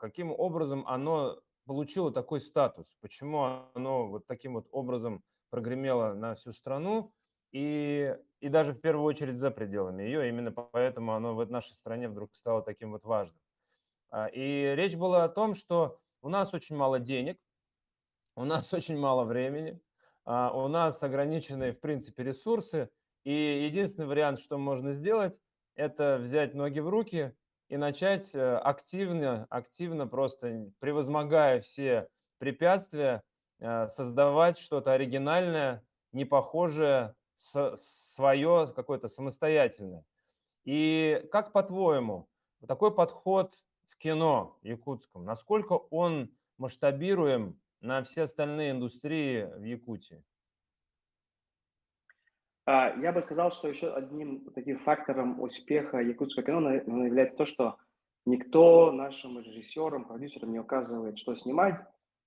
каким 0.00 0.32
образом 0.32 0.84
оно 0.88 1.38
получило 1.64 2.10
такой 2.10 2.40
статус, 2.40 2.96
почему 3.00 3.68
оно 3.74 4.08
вот 4.08 4.26
таким 4.26 4.54
вот 4.54 4.66
образом 4.72 5.22
прогремело 5.54 6.14
на 6.14 6.34
всю 6.34 6.52
страну 6.52 7.12
и, 7.52 8.12
и 8.40 8.48
даже 8.48 8.72
в 8.72 8.80
первую 8.80 9.04
очередь 9.04 9.36
за 9.36 9.52
пределами 9.52 10.02
ее. 10.02 10.28
Именно 10.28 10.50
поэтому 10.50 11.14
оно 11.14 11.36
в 11.36 11.48
нашей 11.48 11.74
стране 11.74 12.08
вдруг 12.08 12.34
стало 12.34 12.60
таким 12.60 12.90
вот 12.90 13.04
важным. 13.04 13.40
А, 14.10 14.26
и 14.26 14.74
речь 14.74 14.96
была 14.96 15.22
о 15.22 15.28
том, 15.28 15.54
что 15.54 16.00
у 16.22 16.28
нас 16.28 16.52
очень 16.54 16.74
мало 16.74 16.98
денег, 16.98 17.38
у 18.34 18.44
нас 18.44 18.72
очень 18.74 18.98
мало 18.98 19.22
времени, 19.22 19.80
а, 20.24 20.50
у 20.52 20.66
нас 20.66 21.00
ограниченные, 21.04 21.70
в 21.70 21.80
принципе, 21.80 22.24
ресурсы, 22.24 22.90
и 23.22 23.32
единственный 23.64 24.06
вариант, 24.06 24.40
что 24.40 24.58
можно 24.58 24.90
сделать, 24.90 25.40
это 25.76 26.18
взять 26.20 26.54
ноги 26.54 26.80
в 26.80 26.88
руки 26.88 27.32
и 27.68 27.76
начать 27.76 28.34
э, 28.34 28.56
активно, 28.56 29.46
активно 29.50 30.08
просто 30.08 30.72
превозмогая 30.80 31.60
все 31.60 32.08
препятствия, 32.38 33.22
создавать 33.60 34.58
что-то 34.58 34.92
оригинальное, 34.92 35.82
не 36.12 36.24
похожее, 36.24 37.14
свое 37.36 38.72
какое-то 38.74 39.08
самостоятельное. 39.08 40.04
И 40.64 41.26
как 41.30 41.52
по-твоему, 41.52 42.28
такой 42.66 42.94
подход 42.94 43.54
в 43.86 43.96
кино 43.96 44.58
якутском, 44.62 45.24
насколько 45.24 45.72
он 45.72 46.30
масштабируем 46.58 47.60
на 47.80 48.02
все 48.02 48.22
остальные 48.22 48.72
индустрии 48.72 49.44
в 49.56 49.62
Якутии? 49.62 50.24
А, 52.66 52.96
я 52.98 53.12
бы 53.12 53.20
сказал, 53.20 53.52
что 53.52 53.68
еще 53.68 53.92
одним 53.92 54.50
таким 54.52 54.78
фактором 54.78 55.40
успеха 55.40 55.98
якутского 55.98 56.46
кино 56.46 56.72
является 56.72 57.36
то, 57.36 57.44
что 57.44 57.76
никто 58.24 58.90
нашим 58.90 59.38
режиссерам, 59.38 60.06
продюсерам 60.06 60.52
не 60.52 60.58
указывает, 60.58 61.18
что 61.18 61.36
снимать, 61.36 61.78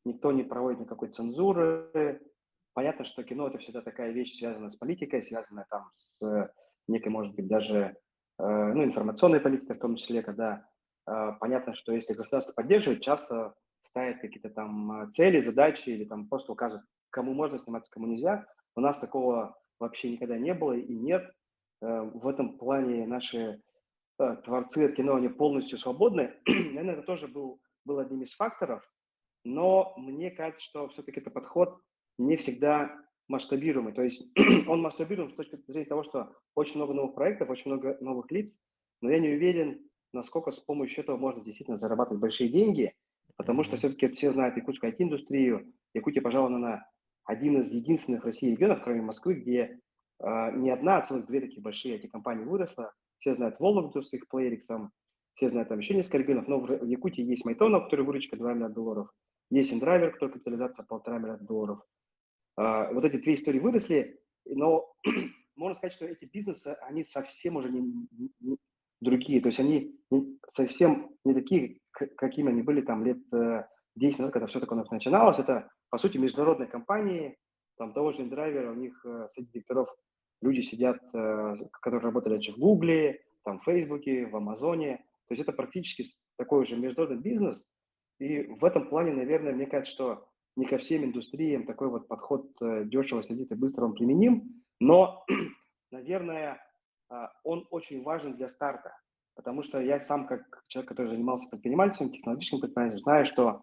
никто 0.06 0.32
не 0.32 0.44
проводит 0.44 0.80
никакой 0.80 1.10
цензуры. 1.10 2.22
Понятно, 2.74 3.06
что 3.06 3.24
кино– 3.24 3.48
это 3.50 3.58
всегда 3.58 3.82
такая 3.82 4.12
вещь, 4.12 4.38
связанная 4.38 4.70
с 4.70 4.76
политикой, 4.76 5.24
связанная 5.24 5.66
там 5.70 5.90
с 5.96 6.22
некой, 6.88 7.12
может 7.12 7.36
быть, 7.36 7.48
даже 7.48 7.98
э, 8.40 8.74
ну, 8.74 8.84
информационной 8.84 9.40
политикой 9.40 9.76
в 9.76 9.80
том 9.80 9.96
числе, 9.96 10.22
когда 10.22 10.66
э, 11.08 11.32
понятно, 11.40 11.74
что 11.74 11.92
если 11.92 12.14
государство 12.14 12.54
поддерживает, 12.54 13.02
часто 13.02 13.56
ставят 13.84 14.20
какие-то 14.20 14.50
там 14.50 15.04
э, 15.04 15.12
цели, 15.12 15.42
задачи 15.42 15.90
или 15.90 16.06
там 16.06 16.28
просто 16.28 16.52
указывают, 16.52 16.86
кому 17.10 17.34
можно 17.34 17.60
сниматься, 17.60 17.92
кому 17.92 18.08
нельзя. 18.08 18.46
У 18.76 18.82
нас 18.82 19.00
такого 19.00 19.58
вообще 19.80 20.12
никогда 20.12 20.38
не 20.38 20.54
было 20.54 20.74
и 20.74 20.96
нет. 20.96 21.32
Э, 21.82 22.02
в 22.02 22.28
этом 22.28 22.58
плане 22.58 23.08
наши 23.08 23.62
э, 24.20 24.36
творцы 24.44 24.92
кино, 24.94 25.16
они 25.16 25.30
полностью 25.30 25.78
свободны. 25.78 26.34
Наверное, 26.46 26.96
это 26.96 27.04
тоже 27.04 27.28
был, 27.28 27.60
был 27.86 28.00
одним 28.00 28.22
из 28.22 28.34
факторов. 28.34 28.88
Но 29.48 29.94
мне 29.98 30.32
кажется, 30.32 30.64
что 30.64 30.88
все-таки 30.90 31.20
это 31.20 31.30
подход 31.30 31.80
не 32.18 32.38
всегда 32.38 32.96
масштабируемый. 33.28 33.94
То 33.94 34.04
есть 34.04 34.24
он 34.68 34.82
масштабируем 34.82 35.32
с 35.32 35.36
точки 35.36 35.60
зрения 35.68 35.86
того, 35.86 36.04
что 36.04 36.34
очень 36.56 36.76
много 36.76 36.94
новых 36.94 37.16
проектов, 37.16 37.50
очень 37.50 37.72
много 37.72 37.98
новых 38.02 38.32
лиц, 38.32 38.60
но 39.02 39.10
я 39.10 39.20
не 39.20 39.30
уверен, 39.30 39.88
насколько 40.14 40.52
с 40.52 40.60
помощью 40.60 41.04
этого 41.04 41.18
можно 41.18 41.44
действительно 41.44 41.78
зарабатывать 41.78 42.22
большие 42.22 42.50
деньги– 42.50 42.94
Потому 43.38 43.64
что 43.64 43.78
все-таки 43.78 44.08
все 44.10 44.34
знают 44.34 44.58
якутскую 44.58 44.92
IT-индустрию. 44.92 45.72
Якутия, 45.94 46.22
пожалуй, 46.22 46.56
она 46.56 46.86
один 47.24 47.62
из 47.62 47.72
единственных 47.72 48.24
в 48.24 48.26
России 48.26 48.52
регионов, 48.52 48.82
кроме 48.84 49.02
Москвы, 49.02 49.36
где 49.36 49.80
э, 50.20 50.52
не 50.56 50.72
одна, 50.72 50.98
а 50.98 51.02
целых 51.02 51.28
две 51.28 51.40
такие 51.40 51.62
большие 51.62 52.00
IT-компании 52.00 52.46
выросла. 52.46 52.94
Все 53.20 53.36
знают 53.36 53.60
Вологду 53.60 54.02
с 54.02 54.12
их 54.14 54.26
Playrix, 54.32 54.62
все 55.36 55.50
знают 55.50 55.70
там 55.70 55.80
еще 55.80 55.94
несколько 55.94 56.18
регионов, 56.18 56.48
но 56.48 56.60
в 56.60 56.86
Якутии 56.86 57.24
есть 57.24 57.46
Майтона, 57.46 57.80
который 57.80 58.06
выручка 58.06 58.38
2 58.38 58.54
миллиарда 58.54 58.74
долларов, 58.74 59.12
есть 59.50 59.74
Индрайвер, 59.74 60.12
который 60.12 60.32
капитализация 60.34 60.86
полтора 60.86 61.20
миллиарда 61.20 61.46
долларов. 61.46 61.80
Э, 62.58 62.94
вот 62.94 63.06
эти 63.06 63.18
две 63.18 63.36
истории 63.36 63.60
выросли, 63.60 64.20
но 64.46 64.94
можно 65.56 65.76
сказать, 65.76 65.94
что 65.94 66.06
эти 66.06 66.26
бизнесы, 66.26 66.78
они 66.82 67.04
совсем 67.04 67.56
уже 67.56 67.70
не, 67.70 67.82
не, 68.40 68.58
другие, 69.02 69.42
то 69.42 69.48
есть 69.48 69.60
они 69.60 69.96
совсем 70.48 71.16
не 71.24 71.34
такие, 71.34 71.80
какими 71.92 72.52
они 72.52 72.62
были 72.62 72.82
там 72.82 73.06
лет 73.06 73.20
10 73.96 74.20
э, 74.20 74.22
назад, 74.22 74.34
когда 74.34 74.48
все 74.48 74.60
такое 74.60 74.84
начиналось. 74.90 75.40
Это, 75.40 75.70
по 75.90 75.98
сути, 75.98 76.18
международные 76.18 76.68
компании, 76.68 77.38
там 77.78 77.94
того 77.94 78.12
же 78.12 78.24
драйвера, 78.26 78.72
у 78.72 78.76
них 78.76 79.00
э, 79.06 79.28
среди 79.30 79.52
директоров 79.52 79.90
люди 80.42 80.62
сидят, 80.62 80.98
э, 81.14 81.56
которые 81.72 82.02
работали 82.02 82.40
в 82.52 82.58
Гугле, 82.58 83.22
там, 83.44 83.60
в 83.60 83.64
Фейсбуке, 83.64 84.26
в 84.26 84.36
Амазоне. 84.36 84.98
То 85.28 85.34
есть 85.34 85.42
это 85.42 85.52
практически 85.52 86.04
такой 86.38 86.66
же 86.66 86.78
международный 86.78 87.22
бизнес. 87.22 87.68
И 88.20 88.44
в 88.44 88.66
этом 88.66 88.90
плане, 88.90 89.14
наверное, 89.14 89.54
мне 89.54 89.66
кажется, 89.66 89.94
что 89.94 90.28
не 90.56 90.66
ко 90.66 90.78
всем 90.78 91.06
индустриям 91.06 91.66
такой 91.66 91.90
вот 91.90 92.08
подход 92.08 92.52
дешево 92.60 93.24
сидит 93.24 93.52
и 93.52 93.56
быстро 93.56 93.86
он 93.86 93.94
применим. 93.94 94.64
Но, 94.80 95.26
наверное, 95.92 96.60
а, 97.10 97.32
он 97.44 97.68
очень 97.72 98.04
важен 98.04 98.36
для 98.36 98.48
старта, 98.48 98.92
потому 99.36 99.64
что 99.64 99.80
я 99.80 100.00
сам, 100.00 100.28
как 100.28 100.64
человек, 100.68 100.90
который 100.90 101.10
занимался 101.10 101.50
предпринимательством, 101.50 102.12
технологическим 102.12 102.60
предпринимательством, 102.60 103.04
знаю, 103.04 103.26
что 103.26 103.62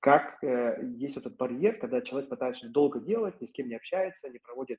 как 0.00 0.42
э, 0.42 0.82
есть 0.96 1.18
этот 1.18 1.36
барьер, 1.36 1.78
когда 1.78 2.00
человек 2.00 2.30
пытается 2.30 2.68
долго 2.68 3.00
делать, 3.00 3.38
ни 3.40 3.46
с 3.46 3.52
кем 3.52 3.68
не 3.68 3.74
общается, 3.74 4.30
не 4.30 4.38
проводит, 4.38 4.78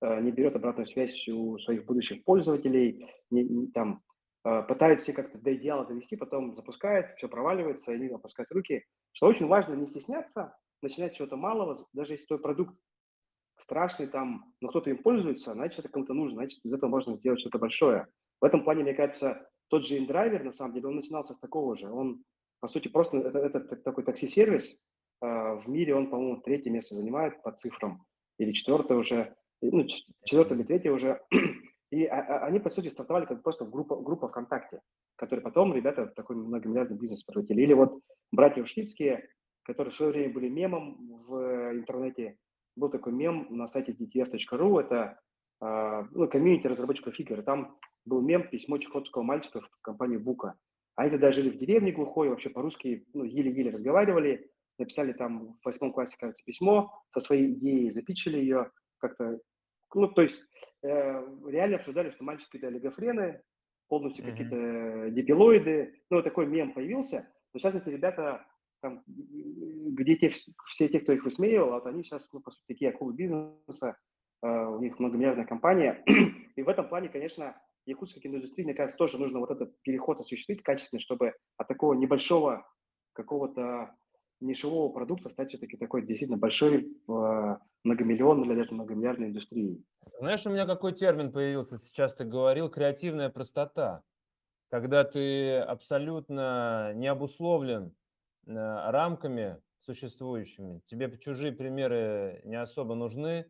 э, 0.00 0.20
не 0.22 0.32
берет 0.32 0.56
обратную 0.56 0.86
связь 0.86 1.28
у 1.28 1.58
своих 1.58 1.84
будущих 1.84 2.24
пользователей, 2.24 3.06
не, 3.30 3.44
не, 3.44 3.66
там, 3.72 4.02
э, 4.44 4.62
пытается 4.62 5.12
как-то 5.12 5.38
до 5.38 5.54
идеала 5.54 5.86
довести, 5.86 6.16
потом 6.16 6.54
запускает, 6.54 7.16
все 7.16 7.28
проваливается, 7.28 7.92
они 7.92 8.08
опускают 8.08 8.50
руки. 8.52 8.84
Что 9.12 9.26
очень 9.26 9.46
важно 9.46 9.74
не 9.74 9.86
стесняться, 9.86 10.56
начинать 10.82 11.12
с 11.12 11.16
чего-то 11.16 11.36
малого, 11.36 11.76
даже 11.92 12.14
если 12.14 12.26
твой 12.26 12.40
продукт 12.40 12.76
страшный 13.56 14.06
там, 14.06 14.52
но 14.60 14.68
кто-то 14.68 14.90
им 14.90 14.98
пользуется, 14.98 15.52
значит, 15.52 15.80
это 15.80 15.88
кому-то 15.88 16.14
нужно, 16.14 16.36
значит, 16.36 16.60
из 16.64 16.72
этого 16.72 16.90
можно 16.90 17.16
сделать 17.16 17.40
что-то 17.40 17.58
большое. 17.58 18.06
В 18.40 18.44
этом 18.44 18.64
плане, 18.64 18.82
мне 18.82 18.94
кажется, 18.94 19.48
тот 19.68 19.86
же 19.86 19.98
InDriver, 19.98 20.42
на 20.42 20.52
самом 20.52 20.74
деле, 20.74 20.88
он 20.88 20.96
начинался 20.96 21.34
с 21.34 21.38
такого 21.38 21.76
же. 21.76 21.90
Он, 21.90 22.22
по 22.60 22.68
сути, 22.68 22.88
просто 22.88 23.18
это, 23.18 23.38
это 23.38 23.76
такой 23.76 24.04
такси-сервис. 24.04 24.80
Э, 25.22 25.54
в 25.54 25.68
мире 25.68 25.94
он, 25.94 26.10
по-моему, 26.10 26.40
третье 26.40 26.70
место 26.70 26.94
занимает 26.94 27.42
по 27.42 27.52
цифрам, 27.52 28.04
или 28.38 28.52
четвертое 28.52 28.98
уже, 28.98 29.34
ну, 29.62 29.86
четвертое 30.24 30.54
или 30.54 30.64
третье 30.64 30.92
уже. 30.92 31.20
И 31.94 32.06
а, 32.06 32.18
а, 32.18 32.46
они, 32.46 32.58
по 32.58 32.70
сути, 32.70 32.88
стартовали 32.88 33.24
как 33.24 33.42
просто 33.44 33.64
группа, 33.64 33.94
группа 33.94 34.26
ВКонтакте, 34.26 34.80
которые 35.14 35.44
потом 35.44 35.72
ребята 35.72 36.06
такой 36.06 36.34
многомиллиардный 36.34 36.98
бизнес 36.98 37.22
превратили. 37.22 37.62
Или 37.62 37.72
вот 37.72 38.00
братья 38.32 38.62
Ушницкие, 38.62 39.28
которые 39.62 39.92
в 39.92 39.94
свое 39.94 40.10
время 40.10 40.34
были 40.34 40.48
мемом 40.48 40.96
в 41.28 41.72
интернете, 41.72 42.36
был 42.74 42.88
такой 42.88 43.12
мем 43.12 43.46
на 43.50 43.68
сайте 43.68 43.92
dtf.ru, 43.92 44.80
это 44.80 45.20
э, 45.62 46.04
ну, 46.10 46.28
комьюнити 46.28 46.66
разработчиков 46.66 47.16
игр, 47.20 47.42
там 47.42 47.78
был 48.04 48.22
мем 48.22 48.48
письмо 48.48 48.78
чехотского 48.78 49.22
мальчика 49.22 49.60
в 49.60 49.68
компанию 49.80 50.18
Бука. 50.18 50.54
Они 50.96 51.10
тогда 51.10 51.30
жили 51.30 51.50
в 51.50 51.58
деревне 51.58 51.92
глухой, 51.92 52.28
вообще 52.28 52.50
по-русски 52.50 53.06
ну, 53.14 53.22
еле-еле 53.22 53.70
разговаривали. 53.70 54.50
написали 54.80 55.12
там 55.12 55.56
в 55.62 55.64
восьмом 55.64 55.92
классе, 55.92 56.16
кажется, 56.18 56.42
письмо 56.44 56.92
со 57.12 57.20
своей 57.20 57.52
идеей, 57.52 57.90
запичили 57.90 58.38
ее 58.38 58.72
как-то. 58.98 59.38
Ну, 59.94 60.08
то 60.08 60.22
есть 60.22 60.48
э, 60.82 60.88
реально 61.46 61.76
обсуждали, 61.76 62.10
что 62.10 62.24
мальчики 62.24 62.46
какие-то 62.46 62.68
олигофрены, 62.68 63.40
полностью 63.88 64.24
mm-hmm. 64.24 64.30
какие-то 64.30 65.10
депилоиды. 65.10 66.02
Ну, 66.10 66.22
такой 66.22 66.46
мем 66.46 66.72
появился. 66.72 67.28
Но 67.52 67.60
сейчас 67.60 67.74
эти 67.74 67.88
ребята, 67.88 68.44
там, 68.80 69.02
где 69.06 70.16
те, 70.16 70.30
все 70.30 70.88
те, 70.88 71.00
кто 71.00 71.12
их 71.12 71.24
высмеивал, 71.24 71.70
вот 71.70 71.86
они 71.86 72.02
сейчас, 72.02 72.28
ну, 72.32 72.40
по 72.40 72.50
сути, 72.50 72.64
такие 72.66 72.90
акулы 72.90 73.14
бизнеса, 73.14 73.96
э, 74.42 74.48
у 74.48 74.80
них 74.80 74.98
многомиллиардная 74.98 75.46
компания. 75.46 76.02
И 76.56 76.62
в 76.62 76.68
этом 76.68 76.88
плане, 76.88 77.08
конечно, 77.08 77.56
якутской 77.86 78.22
киноиндустрии, 78.22 78.64
мне 78.64 78.74
кажется, 78.74 78.96
тоже 78.96 79.18
нужно 79.18 79.40
вот 79.40 79.50
этот 79.50 79.80
переход 79.82 80.20
осуществить 80.20 80.62
качественный, 80.62 81.00
чтобы 81.00 81.34
от 81.56 81.68
такого 81.68 81.94
небольшого 81.94 82.66
какого-то 83.12 83.94
нишевого 84.40 84.92
продукта 84.92 85.28
стать 85.30 85.50
все-таки 85.50 85.76
такой 85.76 86.02
действительно 86.02 86.38
большой, 86.38 86.86
э, 87.08 87.56
многомиллионной 87.84 88.46
или 88.46 88.54
даже 88.56 88.74
многомиллиардной 88.74 89.28
индустрией. 89.28 89.84
Знаешь, 90.18 90.44
у 90.46 90.50
меня 90.50 90.66
какой 90.66 90.92
термин 90.92 91.32
появился, 91.32 91.78
сейчас 91.78 92.14
ты 92.14 92.24
говорил, 92.24 92.68
креативная 92.68 93.28
простота. 93.28 94.02
Когда 94.70 95.04
ты 95.04 95.58
абсолютно 95.58 96.92
не 96.94 97.06
обусловлен 97.06 97.94
э, 98.46 98.52
рамками 98.90 99.60
существующими, 99.78 100.80
тебе 100.86 101.16
чужие 101.18 101.52
примеры 101.52 102.40
не 102.44 102.56
особо 102.56 102.94
нужны, 102.94 103.46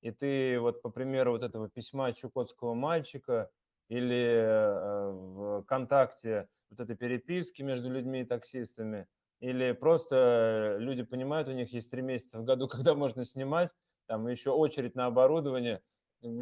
и 0.00 0.10
ты 0.10 0.58
вот 0.58 0.82
по 0.82 0.90
примеру 0.90 1.32
вот 1.32 1.42
этого 1.42 1.68
письма 1.68 2.12
чукотского 2.12 2.74
мальчика 2.74 3.50
или 3.88 4.16
э, 4.16 5.10
в 5.10 5.62
ВКонтакте 5.62 6.48
вот 6.70 6.80
этой 6.80 6.96
переписки 6.96 7.62
между 7.62 7.90
людьми 7.90 8.22
и 8.22 8.24
таксистами– 8.24 9.06
или 9.44 9.72
просто 9.72 10.76
люди 10.78 11.02
понимают, 11.02 11.48
у 11.48 11.52
них 11.52 11.70
есть 11.74 11.90
три 11.90 12.00
месяца 12.00 12.38
в 12.38 12.44
году, 12.44 12.66
когда 12.68 12.94
можно 12.94 13.24
снимать, 13.24 13.70
там 14.06 14.26
еще 14.26 14.50
очередь 14.50 14.94
на 14.94 15.06
оборудование. 15.06 15.82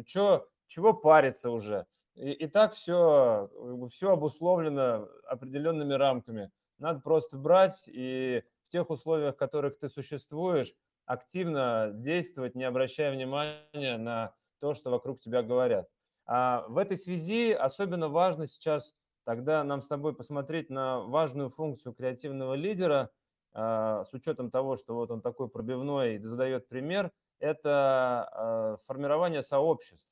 Чё, 0.05 0.47
чего 0.67 0.93
париться 0.93 1.49
уже? 1.51 1.85
И, 2.15 2.31
и 2.31 2.47
так 2.47 2.73
все, 2.73 3.49
все 3.91 4.11
обусловлено 4.11 5.09
определенными 5.27 5.93
рамками. 5.93 6.51
Надо 6.77 7.01
просто 7.01 7.37
брать 7.37 7.83
и 7.87 8.43
в 8.63 8.69
тех 8.69 8.89
условиях, 8.89 9.35
в 9.35 9.37
которых 9.37 9.77
ты 9.77 9.89
существуешь, 9.89 10.73
активно 11.05 11.91
действовать, 11.93 12.55
не 12.55 12.63
обращая 12.63 13.11
внимания 13.11 13.97
на 13.97 14.33
то, 14.59 14.73
что 14.73 14.91
вокруг 14.91 15.19
тебя 15.19 15.43
говорят. 15.43 15.89
А 16.25 16.65
в 16.69 16.77
этой 16.77 16.95
связи 16.95 17.51
особенно 17.51 18.07
важно 18.07 18.47
сейчас 18.47 18.95
тогда 19.23 19.63
нам 19.63 19.81
с 19.81 19.87
тобой 19.87 20.15
посмотреть 20.15 20.69
на 20.69 20.99
важную 20.99 21.49
функцию 21.49 21.93
креативного 21.93 22.53
лидера 22.53 23.11
а, 23.53 24.03
с 24.03 24.13
учетом 24.13 24.49
того, 24.49 24.75
что 24.75 24.95
вот 24.95 25.11
он 25.11 25.21
такой 25.21 25.47
пробивной 25.47 26.15
и 26.15 26.19
задает 26.19 26.67
пример, 26.67 27.11
это 27.39 28.29
а, 28.31 28.77
формирование 28.85 29.41
сообществ, 29.41 30.09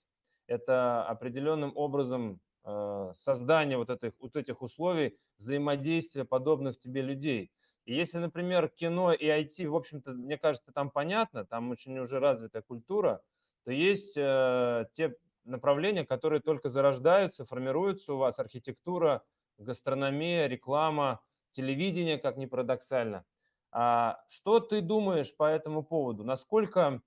это 0.48 1.03
определенным 1.03 1.72
образом 1.75 2.39
а, 2.63 3.13
создание 3.15 3.77
вот 3.77 3.89
этих, 3.89 4.13
вот 4.20 4.36
этих 4.36 4.62
условий 4.62 5.18
взаимодействия 5.38 6.25
подобных 6.25 6.80
тебе 6.80 7.01
людей. 7.01 7.51
И 7.86 7.96
если, 7.96 8.20
например, 8.20 8.70
кино 8.70 9.12
и 9.12 9.25
IT, 9.25 9.68
в 9.68 9.75
общем-то, 9.75 10.12
мне 10.12 10.38
кажется, 10.38 10.72
там 10.72 10.91
понятно, 10.91 11.46
там 11.46 11.72
очень 11.72 11.98
уже 11.98 12.20
развитая 12.20 12.62
культура, 12.62 13.22
то 13.63 13.72
есть 13.72 14.13
э, 14.15 14.86
те 14.94 15.15
направления, 15.43 16.05
которые 16.05 16.41
только 16.41 16.69
зарождаются, 16.69 17.45
формируются 17.45 18.13
у 18.13 18.17
вас, 18.17 18.39
архитектура, 18.39 19.24
гастрономия, 19.57 20.48
реклама, 20.48 21.21
телевидение, 21.51 22.17
как 22.17 22.38
ни 22.38 22.45
парадоксально. 22.45 23.25
А 23.71 24.24
что 24.27 24.60
ты 24.60 24.81
думаешь 24.81 25.36
по 25.36 25.50
этому 25.50 25.83
поводу? 25.83 26.24
Насколько, 26.24 27.01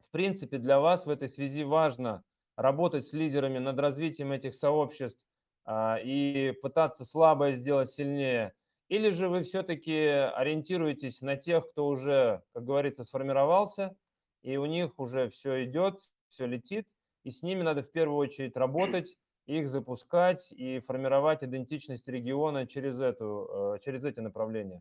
в 0.00 0.10
принципе, 0.10 0.58
для 0.58 0.80
вас 0.80 1.06
в 1.06 1.10
этой 1.10 1.28
связи 1.28 1.64
важно 1.64 2.22
работать 2.56 3.06
с 3.06 3.12
лидерами 3.12 3.58
над 3.58 3.78
развитием 3.78 4.32
этих 4.32 4.54
сообществ 4.54 5.20
а, 5.64 5.98
и 6.02 6.52
пытаться 6.62 7.04
слабое 7.04 7.52
сделать 7.52 7.90
сильнее? 7.90 8.54
Или 8.88 9.10
же 9.10 9.28
вы 9.28 9.42
все-таки 9.42 9.96
ориентируетесь 9.96 11.20
на 11.20 11.36
тех, 11.36 11.68
кто 11.70 11.88
уже, 11.88 12.42
как 12.52 12.64
говорится, 12.64 13.02
сформировался, 13.02 13.96
и 14.42 14.58
у 14.58 14.66
них 14.66 14.98
уже 14.98 15.28
все 15.28 15.64
идет, 15.64 15.98
все 16.28 16.46
летит, 16.46 16.86
и 17.26 17.30
с 17.30 17.42
ними 17.42 17.62
надо 17.62 17.82
в 17.82 17.90
первую 17.90 18.18
очередь 18.18 18.56
работать, 18.56 19.18
их 19.46 19.68
запускать 19.68 20.52
и 20.52 20.78
формировать 20.78 21.42
идентичность 21.42 22.06
региона 22.06 22.68
через, 22.68 23.00
эту, 23.00 23.74
э, 23.74 23.78
через 23.84 24.04
эти 24.04 24.20
направления. 24.20 24.80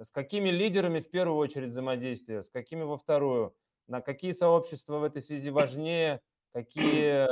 С 0.00 0.10
какими 0.10 0.48
лидерами 0.48 0.98
в 0.98 1.08
первую 1.08 1.38
очередь 1.38 1.68
взаимодействие, 1.68 2.42
с 2.42 2.50
какими 2.50 2.82
во 2.82 2.96
вторую, 2.96 3.54
на 3.86 4.00
какие 4.00 4.32
сообщества 4.32 4.98
в 4.98 5.04
этой 5.04 5.22
связи 5.22 5.50
важнее, 5.50 6.20
какие 6.52 7.22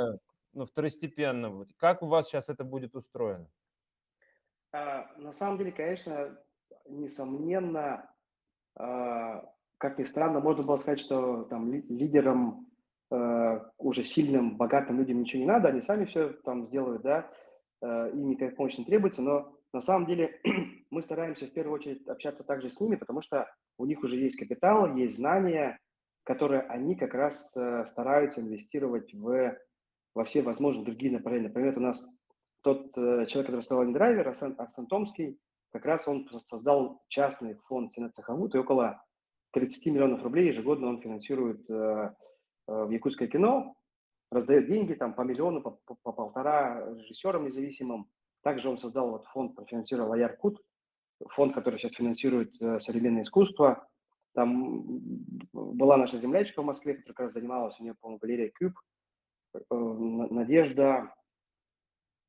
ну, 0.53 0.65
второстепенно. 0.65 1.65
Как 1.75 2.01
у 2.01 2.07
вас 2.07 2.29
сейчас 2.29 2.47
это 2.47 2.63
будет 2.63 2.95
устроено? 2.95 3.49
А, 4.71 5.11
на 5.17 5.33
самом 5.33 5.57
деле, 5.57 5.73
конечно, 5.73 6.39
несомненно, 6.87 8.09
а, 8.75 9.43
как 9.77 9.99
ни 9.99 10.03
странно, 10.03 10.39
можно 10.39 10.63
было 10.63 10.77
сказать, 10.77 11.01
что 11.01 11.43
там 11.43 11.69
лидером 11.69 12.72
уже 13.09 14.03
сильным, 14.03 14.57
богатым 14.57 14.97
людям 14.97 15.21
ничего 15.21 15.41
не 15.41 15.47
надо, 15.47 15.69
они 15.69 15.81
сами 15.81 16.05
все 16.05 16.29
там 16.45 16.65
сделают, 16.65 17.01
да, 17.03 17.29
э, 17.81 18.11
им 18.13 18.29
никакая 18.29 18.55
помощь 18.55 18.77
не 18.77 18.85
требуется, 18.85 19.21
но 19.21 19.55
на 19.73 19.81
самом 19.81 20.07
деле 20.07 20.39
мы 20.89 21.01
стараемся 21.01 21.45
в 21.45 21.51
первую 21.51 21.75
очередь 21.75 22.07
общаться 22.07 22.43
также 22.43 22.69
с 22.69 22.79
ними, 22.79 22.95
потому 22.95 23.21
что 23.21 23.47
у 23.77 23.85
них 23.85 24.01
уже 24.03 24.15
есть 24.15 24.37
капитал, 24.37 24.95
есть 24.95 25.17
знания, 25.17 25.79
которые 26.23 26.61
они 26.61 26.95
как 26.95 27.13
раз 27.13 27.55
э, 27.57 27.85
стараются 27.87 28.41
инвестировать 28.41 29.13
в, 29.13 29.57
во 30.15 30.23
все 30.23 30.41
возможные 30.41 30.85
другие 30.85 31.11
направления. 31.11 31.49
Например, 31.49 31.77
у 31.77 31.81
нас 31.81 32.07
тот 32.61 32.93
человек, 32.95 33.47
который 33.47 33.63
стал 33.63 33.85
драйвер, 33.91 34.29
Арсен, 34.29 34.55
Арсен 34.57 34.87
Томский, 34.87 35.37
как 35.73 35.85
раз 35.85 36.07
он 36.07 36.29
создал 36.29 37.01
частный 37.09 37.55
фонд 37.67 37.91
Сенат 37.91 38.15
Сахавут, 38.15 38.55
и 38.55 38.57
около 38.57 39.03
30 39.51 39.87
миллионов 39.87 40.23
рублей 40.23 40.47
ежегодно 40.47 40.87
он 40.87 41.01
финансирует 41.01 41.69
Э, 41.69 42.11
в 42.67 42.89
якутское 42.89 43.27
кино, 43.27 43.75
раздает 44.33 44.67
деньги 44.67 44.93
там 44.93 45.13
по 45.13 45.21
миллиону, 45.21 45.61
по, 45.61 45.71
по, 45.85 45.95
по 46.01 46.11
полтора 46.11 46.89
режиссерам 46.95 47.45
независимым. 47.45 48.09
Также 48.41 48.69
он 48.69 48.77
создал 48.77 49.11
вот 49.11 49.25
фонд, 49.25 49.55
профинансировал 49.55 50.11
Аяркут, 50.13 50.61
фонд, 51.29 51.53
который 51.53 51.79
сейчас 51.79 51.93
финансирует 51.93 52.61
э, 52.61 52.79
современное 52.79 53.23
искусство. 53.23 53.87
Там 54.33 54.83
была 55.53 55.97
наша 55.97 56.17
землячка 56.17 56.61
в 56.61 56.65
Москве, 56.65 56.95
которая 56.95 57.13
как 57.13 57.25
раз 57.25 57.33
занималась, 57.33 57.79
у 57.79 57.83
нее, 57.83 57.95
по-моему, 57.95 58.19
галерея 58.19 58.51
Кюб, 58.51 58.73
э, 59.53 59.59
Надежда 59.69 61.13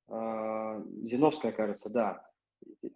э, 0.08 0.82
Зиновская, 1.02 1.52
кажется, 1.52 1.90
да. 1.90 2.30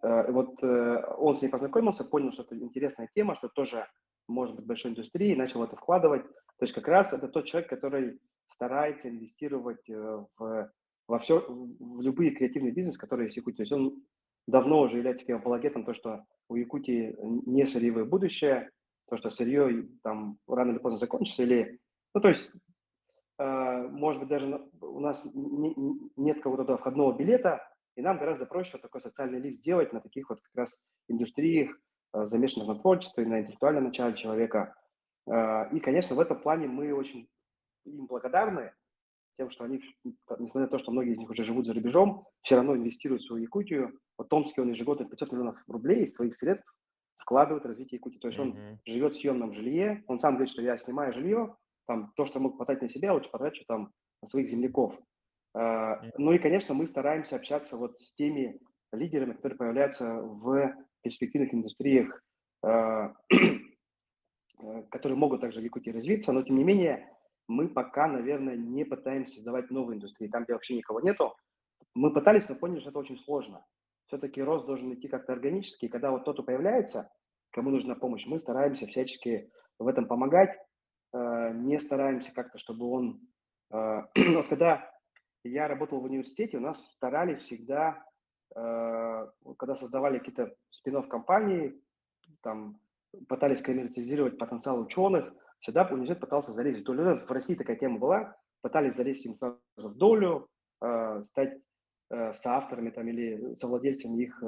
Э, 0.01 0.31
вот 0.31 0.63
э, 0.63 1.03
он 1.17 1.37
с 1.37 1.41
ней 1.41 1.49
познакомился, 1.49 2.05
понял, 2.05 2.31
что 2.31 2.43
это 2.43 2.57
интересная 2.57 3.09
тема, 3.13 3.35
что 3.35 3.49
тоже 3.49 3.87
может 4.27 4.55
быть 4.55 4.65
большой 4.65 4.91
индустрией, 4.91 5.35
начал 5.35 5.63
это 5.63 5.75
вкладывать. 5.75 6.25
То 6.59 6.65
есть 6.65 6.75
как 6.75 6.87
раз 6.89 7.13
это 7.13 7.29
тот 7.29 7.45
человек, 7.45 7.69
который 7.69 8.19
старается 8.49 9.09
инвестировать 9.09 9.89
э, 9.89 10.25
в, 10.37 10.71
во 11.07 11.19
все, 11.19 11.45
в 11.47 12.01
любые 12.01 12.31
креативные 12.31 12.73
бизнесы, 12.73 12.99
которые 12.99 13.27
есть 13.27 13.35
в 13.35 13.37
Якутии. 13.37 13.57
То 13.57 13.63
есть 13.63 13.71
он 13.71 14.03
давно 14.45 14.81
уже 14.81 14.97
является 14.97 15.25
таким 15.25 15.37
апологетом, 15.37 15.85
то, 15.85 15.93
что 15.93 16.25
у 16.49 16.55
Якутии 16.55 17.15
не 17.45 17.65
сырьевое 17.65 18.03
будущее, 18.03 18.71
то, 19.07 19.15
что 19.15 19.29
сырье 19.29 19.87
там 20.03 20.37
рано 20.47 20.71
или 20.71 20.79
поздно 20.79 20.99
закончится, 20.99 21.43
или, 21.43 21.79
ну, 22.13 22.19
то 22.19 22.27
есть, 22.27 22.51
э, 23.37 23.87
может 23.87 24.19
быть, 24.19 24.29
даже 24.29 24.69
у 24.81 24.99
нас 24.99 25.23
не, 25.33 25.73
нет 26.17 26.37
какого-то 26.37 26.77
входного 26.77 27.15
билета, 27.17 27.65
и 27.95 28.01
нам 28.01 28.17
гораздо 28.17 28.45
проще 28.45 28.71
вот 28.73 28.81
такой 28.81 28.99
социальный 28.99 29.39
лифт 29.39 29.59
сделать 29.59 29.93
на 29.93 30.01
таких 30.01 30.29
вот 30.29 30.41
как 30.41 30.55
раз 30.55 30.77
индустриях, 31.07 31.71
э, 32.13 32.25
замешанных 32.25 32.67
на 32.67 32.75
творчестве, 32.75 33.25
на 33.25 33.39
интеллектуальном 33.39 33.85
начале 33.85 34.17
человека– 34.17 34.75
и, 35.27 35.79
конечно, 35.79 36.15
в 36.15 36.19
этом 36.19 36.39
плане 36.39 36.67
мы 36.67 36.93
очень 36.93 37.29
им 37.85 38.07
благодарны 38.07 38.73
тем, 39.37 39.49
что 39.51 39.63
они, 39.63 39.81
несмотря 40.03 40.61
на 40.61 40.67
то, 40.67 40.79
что 40.79 40.91
многие 40.91 41.13
из 41.13 41.17
них 41.17 41.29
уже 41.29 41.45
живут 41.45 41.65
за 41.65 41.73
рубежом, 41.73 42.25
все 42.41 42.55
равно 42.55 42.75
инвестируют 42.75 43.23
в 43.23 43.27
свою 43.27 43.43
Якутию. 43.43 43.97
Вот 44.17 44.27
Томский, 44.27 44.61
он 44.61 44.69
ежегодно 44.69 45.05
500 45.05 45.31
миллионов 45.31 45.63
рублей 45.67 46.03
из 46.03 46.13
своих 46.13 46.35
средств 46.35 46.69
вкладывает 47.17 47.63
в 47.63 47.67
развитие 47.67 47.97
Якутии. 47.97 48.17
То 48.17 48.27
есть 48.27 48.39
mm-hmm. 48.39 48.71
он 48.71 48.79
живет 48.85 49.13
в 49.13 49.19
съемном 49.19 49.53
жилье, 49.53 50.03
он 50.07 50.19
сам 50.19 50.33
говорит, 50.33 50.51
что 50.51 50.61
я 50.61 50.77
снимаю 50.77 51.13
жилье, 51.13 51.55
там, 51.87 52.11
то, 52.15 52.25
что 52.25 52.39
мог 52.39 52.57
потратить 52.57 52.81
на 52.81 52.89
себя, 52.89 53.13
лучше 53.13 53.29
потрачу 53.29 53.63
там 53.67 53.93
на 54.21 54.27
своих 54.27 54.49
земляков. 54.49 54.99
Mm-hmm. 55.55 56.11
Ну 56.17 56.33
и, 56.33 56.39
конечно, 56.39 56.73
мы 56.73 56.85
стараемся 56.85 57.37
общаться 57.37 57.77
вот 57.77 58.01
с 58.01 58.13
теми 58.13 58.59
лидерами, 58.91 59.33
которые 59.33 59.57
появляются 59.57 60.15
в 60.21 60.75
перспективных 61.01 61.53
индустриях 61.53 62.21
Э, 62.63 63.09
которые 64.89 65.17
могут 65.17 65.41
также 65.41 65.59
в 65.59 65.63
Якутии 65.63 65.91
развиться, 65.91 66.31
но 66.31 66.43
тем 66.43 66.57
не 66.57 66.63
менее 66.63 67.09
мы 67.47 67.67
пока, 67.67 68.07
наверное, 68.07 68.55
не 68.55 68.83
пытаемся 68.83 69.35
создавать 69.35 69.71
новые 69.71 69.95
индустрии, 69.95 70.27
там, 70.27 70.43
где 70.43 70.53
вообще 70.53 70.75
никого 70.75 71.01
нету. 71.01 71.35
Мы 71.95 72.13
пытались, 72.13 72.47
но 72.47 72.55
поняли, 72.55 72.79
что 72.79 72.89
это 72.89 72.99
очень 72.99 73.17
сложно. 73.17 73.65
Все-таки 74.05 74.41
рост 74.41 74.65
должен 74.65 74.93
идти 74.93 75.07
как-то 75.07 75.33
органически, 75.33 75.85
и 75.85 75.89
когда 75.89 76.11
вот 76.11 76.21
кто-то 76.21 76.43
появляется, 76.43 77.11
кому 77.51 77.71
нужна 77.71 77.95
помощь, 77.95 78.25
мы 78.27 78.39
стараемся 78.39 78.85
всячески 78.85 79.51
в 79.79 79.87
этом 79.87 80.07
помогать, 80.07 80.57
э, 81.13 81.51
не 81.53 81.79
стараемся 81.79 82.33
как-то, 82.33 82.57
чтобы 82.57 82.85
он... 82.87 83.21
Э, 83.71 84.03
вот 84.15 84.47
когда 84.47 84.91
я 85.43 85.67
работал 85.67 85.99
в 85.99 86.05
университете, 86.05 86.57
у 86.57 86.61
нас 86.61 86.79
старались 86.91 87.41
всегда, 87.41 88.03
э, 88.55 89.27
когда 89.57 89.75
создавали 89.75 90.19
какие-то 90.19 90.53
спин 90.69 91.01
компании, 91.03 91.81
там 92.41 92.79
пытались 93.27 93.61
коммерциализировать 93.61 94.37
потенциал 94.37 94.79
ученых, 94.79 95.33
всегда 95.59 95.85
университет 95.85 96.19
пытался 96.19 96.53
залезть 96.53 96.81
в 96.81 96.83
долю. 96.83 97.19
В 97.19 97.31
России 97.31 97.55
такая 97.55 97.75
тема 97.75 97.99
была, 97.99 98.35
пытались 98.61 98.95
залезть 98.95 99.25
им 99.25 99.35
сразу 99.35 99.59
в 99.77 99.95
долю, 99.95 100.47
стать 101.23 101.59
соавторами 102.33 102.89
там, 102.89 103.07
или 103.07 103.55
совладельцами 103.55 104.23
их 104.23 104.41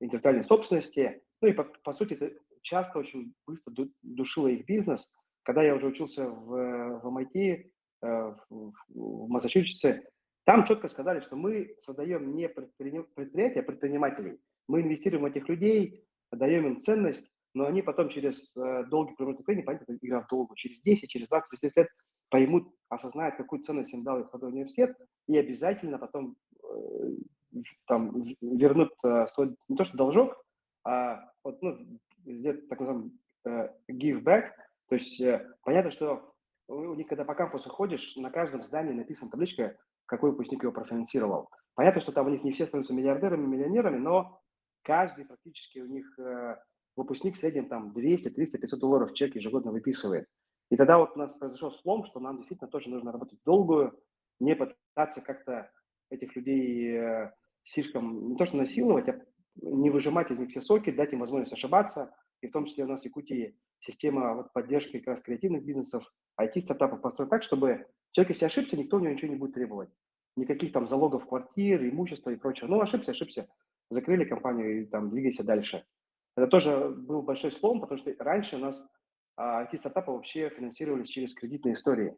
интеллектуальной 0.00 0.44
собственности. 0.44 1.22
Ну 1.40 1.48
и 1.48 1.52
по, 1.52 1.64
по 1.64 1.92
сути 1.92 2.14
это 2.14 2.32
часто 2.62 2.98
очень 2.98 3.34
быстро 3.46 3.72
душило 4.02 4.48
их 4.48 4.66
бизнес. 4.66 5.10
Когда 5.42 5.62
я 5.62 5.74
уже 5.74 5.88
учился 5.88 6.28
в, 6.28 7.00
в 7.00 7.06
MIT, 7.06 7.70
э, 8.02 8.34
в, 8.48 8.72
в 8.88 9.28
Массачусетсе, 9.28 10.08
там 10.44 10.64
четко 10.64 10.88
сказали, 10.88 11.20
что 11.20 11.36
мы 11.36 11.76
создаем 11.78 12.34
не 12.34 12.48
предприятия, 12.48 13.60
а 13.60 13.62
предпринимателей. 13.62 14.40
Мы 14.68 14.82
инвестируем 14.82 15.22
в 15.22 15.26
этих 15.26 15.48
людей, 15.48 16.04
даем 16.32 16.66
им 16.66 16.80
ценность, 16.80 17.30
но 17.54 17.66
они 17.66 17.82
потом 17.82 18.08
через 18.08 18.54
э, 18.56 18.84
долгий 18.84 19.14
промежуток 19.14 19.46
времени, 19.46 19.64
понятно, 19.64 19.96
игра 20.00 20.20
в 20.20 20.28
долгу, 20.28 20.54
через 20.54 20.80
10, 20.82 21.08
через 21.08 21.28
20, 21.28 21.48
через 21.50 21.60
10 21.62 21.76
лет 21.76 21.88
поймут, 22.28 22.68
осознают, 22.88 23.36
какую 23.36 23.62
ценность 23.62 23.94
им 23.94 24.02
дал 24.02 24.20
их 24.20 24.34
университет, 24.34 24.96
и 25.28 25.38
обязательно 25.38 25.98
потом 25.98 26.36
э, 26.62 27.56
там 27.86 28.24
вернут 28.40 28.92
свой, 29.30 29.56
не 29.68 29.76
то 29.76 29.84
что 29.84 29.96
должок, 29.96 30.44
а 30.84 31.30
вот, 31.44 31.62
ну, 31.62 31.78
сделать 32.24 32.68
так 32.68 32.80
называемый 32.80 33.12
э, 33.46 33.68
give 33.90 34.22
back, 34.22 34.50
то 34.88 34.94
есть 34.94 35.20
э, 35.20 35.50
понятно, 35.62 35.90
что 35.90 36.34
у 36.68 36.94
них, 36.94 37.06
когда 37.06 37.24
по 37.24 37.34
кампусу 37.34 37.70
ходишь, 37.70 38.16
на 38.16 38.30
каждом 38.30 38.62
здании 38.62 38.92
написана 38.92 39.30
табличка, 39.30 39.76
какой 40.06 40.30
выпускник 40.30 40.62
его 40.62 40.72
профинансировал. 40.72 41.50
Понятно, 41.74 42.00
что 42.00 42.12
там 42.12 42.26
у 42.26 42.30
них 42.30 42.44
не 42.44 42.52
все 42.52 42.66
становятся 42.66 42.94
миллиардерами, 42.94 43.46
миллионерами, 43.46 43.98
но 43.98 44.40
каждый 44.82 45.24
практически 45.24 45.80
у 45.80 45.86
них 45.86 46.18
э, 46.18 46.56
выпускник 46.96 47.36
в 47.36 47.38
среднем 47.38 47.68
там 47.68 47.92
200, 47.92 48.30
300, 48.30 48.58
500 48.58 48.80
долларов 48.80 49.10
в 49.10 49.14
чек 49.14 49.34
ежегодно 49.34 49.72
выписывает. 49.72 50.26
И 50.70 50.76
тогда 50.76 50.98
вот 50.98 51.12
у 51.14 51.18
нас 51.18 51.34
произошел 51.34 51.70
слом, 51.72 52.04
что 52.04 52.20
нам 52.20 52.38
действительно 52.38 52.70
тоже 52.70 52.90
нужно 52.90 53.12
работать 53.12 53.38
долгую, 53.44 53.98
не 54.40 54.56
пытаться 54.56 55.20
как-то 55.20 55.70
этих 56.10 56.34
людей 56.36 56.96
э, 56.96 57.32
слишком 57.64 58.28
не 58.30 58.36
то 58.36 58.46
что 58.46 58.56
насиловать, 58.56 59.08
а 59.08 59.20
не 59.56 59.90
выжимать 59.90 60.30
из 60.30 60.38
них 60.38 60.50
все 60.50 60.60
соки, 60.60 60.90
дать 60.90 61.12
им 61.12 61.20
возможность 61.20 61.52
ошибаться. 61.52 62.14
И 62.40 62.48
в 62.48 62.52
том 62.52 62.66
числе 62.66 62.84
у 62.84 62.88
нас 62.88 63.02
в 63.02 63.04
Якутии 63.04 63.56
система 63.80 64.34
вот 64.34 64.52
поддержки 64.52 64.98
как 64.98 65.14
раз 65.14 65.22
креативных 65.22 65.64
бизнесов, 65.64 66.04
IT-стартапов 66.40 67.00
построена 67.00 67.30
так, 67.30 67.42
чтобы 67.42 67.86
человек, 68.10 68.30
если 68.30 68.46
ошибся, 68.46 68.76
никто 68.76 68.96
у 68.96 69.00
него 69.00 69.12
ничего 69.12 69.30
не 69.30 69.38
будет 69.38 69.54
требовать. 69.54 69.90
Никаких 70.36 70.72
там 70.72 70.88
залогов 70.88 71.26
квартир, 71.26 71.82
имущества 71.88 72.30
и 72.30 72.36
прочего. 72.36 72.68
Ну, 72.68 72.80
ошибся, 72.80 73.12
ошибся. 73.12 73.48
Закрыли 73.90 74.24
компанию 74.24 74.82
и 74.82 74.86
там 74.86 75.10
двигайся 75.10 75.44
дальше. 75.44 75.84
Это 76.36 76.46
тоже 76.48 76.88
был 76.88 77.22
большой 77.22 77.52
слом, 77.52 77.80
потому 77.80 77.98
что 77.98 78.14
раньше 78.18 78.56
у 78.56 78.60
нас 78.60 78.86
а, 79.36 79.64
IT-стартапы 79.64 80.10
вообще 80.10 80.50
финансировались 80.50 81.08
через 81.08 81.34
кредитные 81.34 81.74
истории. 81.74 82.16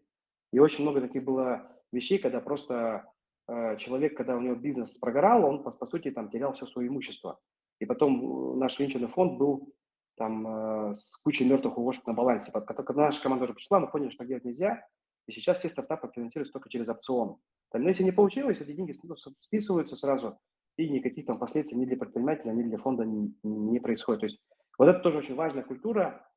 И 0.52 0.58
очень 0.58 0.82
много 0.82 1.00
таких 1.00 1.24
было 1.24 1.70
вещей, 1.92 2.18
когда 2.18 2.40
просто 2.40 3.04
Э, 3.48 3.76
человек, 3.76 4.16
когда 4.16 4.36
у 4.36 4.40
него 4.40 4.54
бизнес 4.54 4.96
прогорал, 4.98 5.44
он, 5.44 5.62
по, 5.62 5.86
сути, 5.86 6.10
там 6.10 6.30
терял 6.30 6.52
все 6.54 6.66
свое 6.66 6.88
имущество. 6.88 7.38
И 7.78 7.86
потом 7.86 8.54
э, 8.54 8.56
наш 8.56 8.78
венчурный 8.78 9.08
фонд 9.08 9.38
был 9.38 9.72
там 10.16 10.46
э, 10.92 10.96
с 10.96 11.16
кучей 11.16 11.48
мертвых 11.48 11.78
уловок 11.78 12.06
на 12.06 12.12
балансе. 12.12 12.50
Когда 12.50 13.02
наша 13.02 13.22
команда 13.22 13.44
уже 13.44 13.54
пришла, 13.54 13.78
мы 13.78 13.88
поняли, 13.88 14.10
что 14.10 14.24
делать 14.24 14.44
нельзя, 14.44 14.84
и 15.28 15.32
сейчас 15.32 15.58
все 15.58 15.68
стартапы 15.68 16.10
финансируются 16.12 16.52
только 16.52 16.68
через 16.68 16.88
опцион. 16.88 17.36
Но 17.72 17.88
если 17.88 18.04
не 18.04 18.12
получилось, 18.12 18.60
эти 18.60 18.72
деньги 18.72 18.94
списываются 19.40 19.96
сразу, 19.96 20.38
и 20.76 20.88
никаких 20.88 21.26
там 21.26 21.38
последствий 21.38 21.78
ни 21.78 21.86
для 21.86 21.96
предпринимателя, 21.96 22.52
ни 22.52 22.62
для 22.62 22.78
фонда 22.78 23.04
не, 23.04 23.34
не 23.42 23.80
происходит. 23.80 24.20
То 24.20 24.26
есть 24.26 24.40
вот 24.78 24.88
это 24.88 25.00
тоже 25.00 25.18
очень 25.18 25.34
важная 25.34 25.62
культура, 25.62 26.28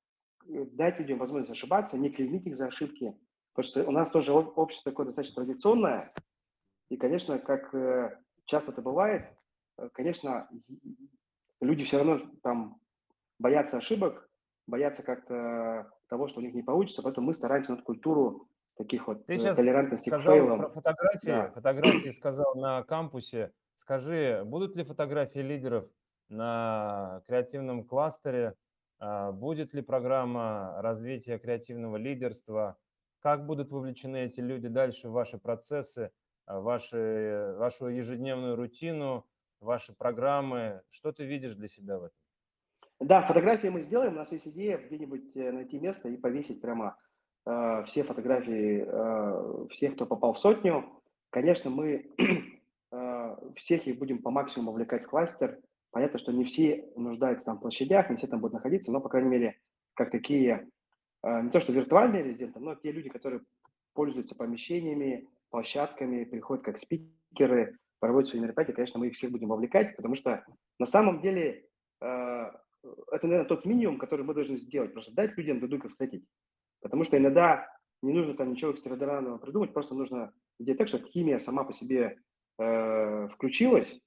дать 0.45 0.99
людям 0.99 1.19
возможность 1.19 1.52
ошибаться, 1.52 1.97
не 1.97 2.10
клеймить 2.10 2.47
их 2.47 2.58
за 2.58 2.67
ошибки. 2.67 3.15
Потому 3.54 3.69
что 3.69 3.89
у 3.89 3.91
нас 3.91 4.10
тоже 4.10 4.32
общество 4.34 4.91
такое 4.91 5.08
достаточно 5.08 5.43
традиционное, 5.43 6.10
и, 6.89 6.97
конечно, 6.97 7.38
как 7.39 7.73
э, 7.73 8.17
часто 8.45 8.71
это 8.71 8.82
бывает, 8.82 9.28
э, 9.78 9.89
конечно, 9.93 10.49
люди 11.62 11.84
все 11.84 11.97
равно 11.97 12.21
там 12.41 12.80
боятся 13.38 13.78
ошибок, 13.78 14.30
боятся 14.65 15.04
как-то 15.04 15.91
того, 16.08 16.28
что 16.28 16.39
у 16.39 16.43
них 16.43 16.54
не 16.54 16.63
получится, 16.63 17.04
поэтому 17.04 17.28
мы 17.28 17.34
стараемся 17.34 17.71
над 17.71 17.84
культуру 17.84 18.47
таких 18.75 19.08
вот 19.08 19.25
Ты 19.25 19.38
сейчас 19.38 19.58
э, 19.58 19.62
толерантности 19.62 20.10
сказал 20.10 20.34
к 20.34 20.38
фейлам. 20.38 20.60
про 20.60 20.69
фотографии, 20.69 21.28
да. 21.28 21.52
фотографии 21.52 22.10
сказал 22.10 22.56
на 22.56 22.84
кампусе. 22.84 23.52
Скажи, 23.79 24.43
будут 24.45 24.75
ли 24.75 24.83
фотографии 24.83 25.39
лидеров 25.39 25.89
на 26.27 27.23
креативном 27.27 27.85
кластере? 27.85 28.55
А, 28.99 29.31
будет 29.31 29.73
ли 29.73 29.81
программа 29.81 30.75
развития 30.81 31.39
креативного 31.39 31.95
лидерства? 31.95 32.77
Как 33.21 33.45
будут 33.45 33.71
вовлечены 33.71 34.25
эти 34.25 34.41
люди 34.41 34.67
дальше 34.67 35.07
в 35.07 35.13
ваши 35.13 35.37
процессы? 35.37 36.11
А, 36.45 36.59
ваши, 36.59 37.55
вашу 37.57 37.87
ежедневную 37.87 38.57
рутину, 38.57 39.25
ваши 39.61 39.93
программы? 39.93 40.81
Что 40.89 41.13
ты 41.13 41.23
видишь 41.23 41.55
для 41.55 41.69
себя 41.69 41.99
в 41.99 42.03
этом? 42.03 42.17
Да, 42.99 43.21
фотографии 43.21 43.69
мы 43.69 43.81
сделаем. 43.81 44.11
У 44.11 44.17
нас 44.17 44.31
есть 44.33 44.47
идея 44.49 44.77
где-нибудь 44.77 45.37
э, 45.37 45.53
найти 45.53 45.79
место 45.79 46.09
и 46.09 46.17
повесить 46.17 46.59
прямо 46.59 46.97
э, 47.45 47.85
все 47.87 48.03
фотографии 48.03 48.83
э, 48.85 49.67
всех, 49.69 49.95
кто 49.95 50.05
попал 50.05 50.33
в 50.33 50.39
сотню. 50.39 50.83
Конечно, 51.29 51.69
мы 51.69 52.11
всех 53.55 53.87
их 53.87 53.97
будем 53.97 54.21
по 54.21 54.31
максимуму 54.31 54.71
вовлекать 54.71 55.03
в 55.03 55.07
кластер. 55.07 55.59
Понятно, 55.91 56.19
что 56.19 56.31
не 56.31 56.43
все 56.43 56.85
нуждаются 56.95 57.45
там 57.45 57.57
в 57.57 57.61
площадях, 57.61 58.09
не 58.09 58.17
все 58.17 58.27
там 58.27 58.39
будут 58.39 58.53
находиться, 58.53 58.91
но, 58.91 59.01
по 59.01 59.09
крайней 59.09 59.29
мере, 59.29 59.59
как 59.95 60.11
такие, 60.11 60.69
э, 61.23 61.41
не 61.41 61.49
то 61.49 61.59
что 61.59 61.73
виртуальные 61.73 62.23
резиденты, 62.23 62.59
но 62.59 62.75
те 62.75 62.91
люди, 62.91 63.09
которые 63.09 63.41
пользуются 63.93 64.35
помещениями, 64.35 65.27
площадками, 65.49 66.25
приходят 66.25 66.63
как 66.63 66.79
спикеры, 66.79 67.77
проводят 67.99 68.29
свои 68.29 68.41
мероприятия, 68.41 68.73
конечно, 68.73 68.99
мы 68.99 69.07
их 69.07 69.15
всех 69.15 69.31
будем 69.31 69.49
вовлекать, 69.49 69.95
потому 69.95 70.15
что 70.15 70.45
на 70.77 70.85
самом 70.85 71.21
деле 71.21 71.65
э, 72.01 72.51
это, 73.11 73.27
наверное, 73.27 73.45
тот 73.45 73.65
минимум, 73.65 73.97
который 73.97 74.23
мы 74.23 74.33
должны 74.33 74.57
сделать, 74.57 74.93
просто 74.93 75.13
дать 75.13 75.37
людям 75.37 75.59
друга 75.59 75.89
встретить. 75.89 76.23
Потому 76.81 77.03
что 77.03 77.17
иногда 77.17 77.67
не 78.01 78.13
нужно 78.13 78.35
там 78.35 78.51
ничего 78.51 78.71
экстраординарного 78.71 79.37
придумать, 79.37 79.73
просто 79.73 79.95
нужно 79.95 80.31
сделать 80.59 80.77
так, 80.77 80.87
чтобы 80.87 81.07
химия 81.07 81.39
сама 81.39 81.63
по 81.63 81.73
себе 81.73 82.17
э, 82.60 83.28
включилась, 83.30 84.00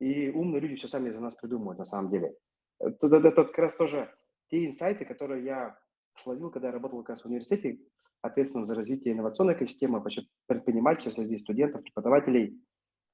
и 0.00 0.30
умные 0.30 0.60
люди 0.60 0.76
все 0.76 0.88
сами 0.88 1.10
за 1.10 1.20
нас 1.20 1.36
придумывают 1.36 1.78
на 1.78 1.84
самом 1.84 2.10
деле. 2.10 2.34
Это, 2.80 3.06
это, 3.06 3.28
это 3.28 3.44
как 3.44 3.58
раз 3.58 3.74
тоже 3.74 4.12
те 4.50 4.66
инсайты, 4.66 5.04
которые 5.04 5.44
я 5.44 5.78
словил, 6.16 6.50
когда 6.50 6.68
я 6.68 6.72
работал 6.72 7.00
как 7.00 7.10
раз 7.10 7.22
в 7.22 7.26
университете, 7.26 7.78
ответственным 8.22 8.66
за 8.66 8.74
развитие 8.74 9.14
инновационной 9.14 9.54
экосистемы, 9.54 10.02
предпринимательства 10.46 11.10
среди 11.22 11.38
студентов, 11.38 11.82
преподавателей, 11.82 12.60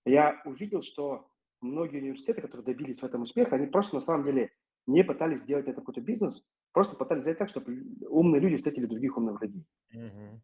я 0.06 0.40
увидел, 0.44 0.82
что 0.82 1.28
многие 1.60 1.98
университеты, 1.98 2.40
которые 2.42 2.64
добились 2.64 3.00
в 3.00 3.04
этом 3.04 3.22
успеха, 3.22 3.56
они 3.56 3.66
просто 3.66 3.96
на 3.96 4.00
самом 4.00 4.24
деле 4.24 4.50
не 4.86 5.02
пытались 5.02 5.40
сделать 5.40 5.66
это 5.66 5.80
какой-то 5.80 6.00
бизнес, 6.00 6.42
просто 6.72 6.96
пытались 6.96 7.22
сделать 7.22 7.38
так, 7.38 7.48
чтобы 7.48 7.84
умные 8.08 8.40
люди 8.40 8.56
встретили 8.56 8.86
других 8.86 9.16
умных 9.16 9.40
людей. 9.40 9.64
Угу. 9.94 10.40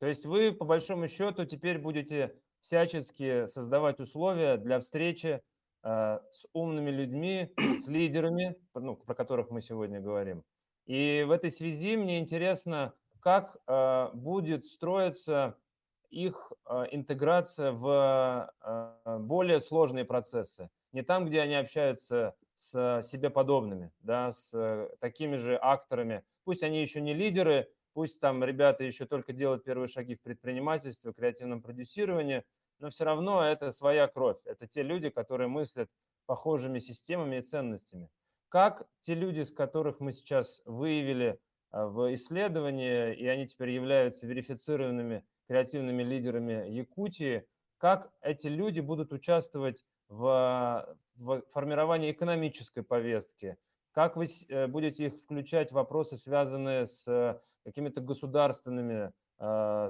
То 0.00 0.06
есть 0.06 0.26
вы, 0.26 0.52
по 0.52 0.64
большому 0.64 1.08
счету, 1.08 1.44
теперь 1.44 1.78
будете 1.78 2.34
всячески 2.60 3.46
создавать 3.46 4.00
условия 4.00 4.56
для 4.56 4.80
встречи 4.80 5.42
э, 5.82 6.18
с 6.30 6.46
умными 6.52 6.90
людьми, 6.90 7.52
с 7.78 7.86
лидерами, 7.88 8.56
ну, 8.74 8.96
про 8.96 9.14
которых 9.14 9.50
мы 9.50 9.60
сегодня 9.60 10.00
говорим. 10.00 10.44
И 10.86 11.24
в 11.28 11.30
этой 11.32 11.50
связи 11.50 11.96
мне 11.96 12.18
интересно, 12.18 12.94
как 13.20 13.58
э, 13.66 14.08
будет 14.14 14.64
строиться 14.64 15.58
их 16.08 16.52
э, 16.64 16.86
интеграция 16.92 17.72
в 17.72 18.50
э, 18.64 19.18
более 19.18 19.60
сложные 19.60 20.06
процессы. 20.06 20.70
Не 20.92 21.02
там, 21.02 21.26
где 21.26 21.42
они 21.42 21.54
общаются 21.54 22.34
с 22.54 23.02
себе 23.02 23.28
подобными, 23.28 23.92
да, 24.00 24.32
с 24.32 24.88
такими 25.00 25.36
же 25.36 25.58
акторами. 25.60 26.24
Пусть 26.44 26.62
они 26.62 26.80
еще 26.80 27.02
не 27.02 27.12
лидеры, 27.12 27.68
пусть 27.98 28.20
там 28.20 28.44
ребята 28.44 28.84
еще 28.84 29.06
только 29.06 29.32
делают 29.32 29.64
первые 29.64 29.88
шаги 29.88 30.14
в 30.14 30.22
предпринимательстве, 30.22 31.10
в 31.10 31.16
креативном 31.16 31.60
продюсировании, 31.60 32.44
но 32.78 32.90
все 32.90 33.02
равно 33.02 33.42
это 33.42 33.72
своя 33.72 34.06
кровь. 34.06 34.36
Это 34.44 34.68
те 34.68 34.84
люди, 34.84 35.08
которые 35.08 35.48
мыслят 35.48 35.90
похожими 36.24 36.78
системами 36.78 37.38
и 37.38 37.42
ценностями. 37.42 38.08
Как 38.50 38.86
те 39.00 39.14
люди, 39.14 39.40
с 39.40 39.50
которых 39.50 39.98
мы 39.98 40.12
сейчас 40.12 40.62
выявили 40.64 41.40
а, 41.72 41.88
в 41.88 42.14
исследовании, 42.14 43.16
и 43.16 43.26
они 43.26 43.48
теперь 43.48 43.70
являются 43.70 44.28
верифицированными 44.28 45.24
креативными 45.48 46.04
лидерами 46.04 46.70
Якутии. 46.70 47.48
Как 47.78 48.12
эти 48.20 48.46
люди 48.46 48.78
будут 48.78 49.12
участвовать 49.12 49.84
в, 50.08 50.96
в 51.16 51.42
формировании 51.50 52.12
экономической 52.12 52.84
повестки? 52.84 53.58
Как 53.98 54.14
вы 54.14 54.26
будете 54.68 55.06
их 55.06 55.16
включать 55.16 55.70
в 55.70 55.74
вопросы, 55.74 56.16
связанные 56.16 56.86
с 56.86 57.42
какими-то 57.64 58.00
государственными 58.00 59.12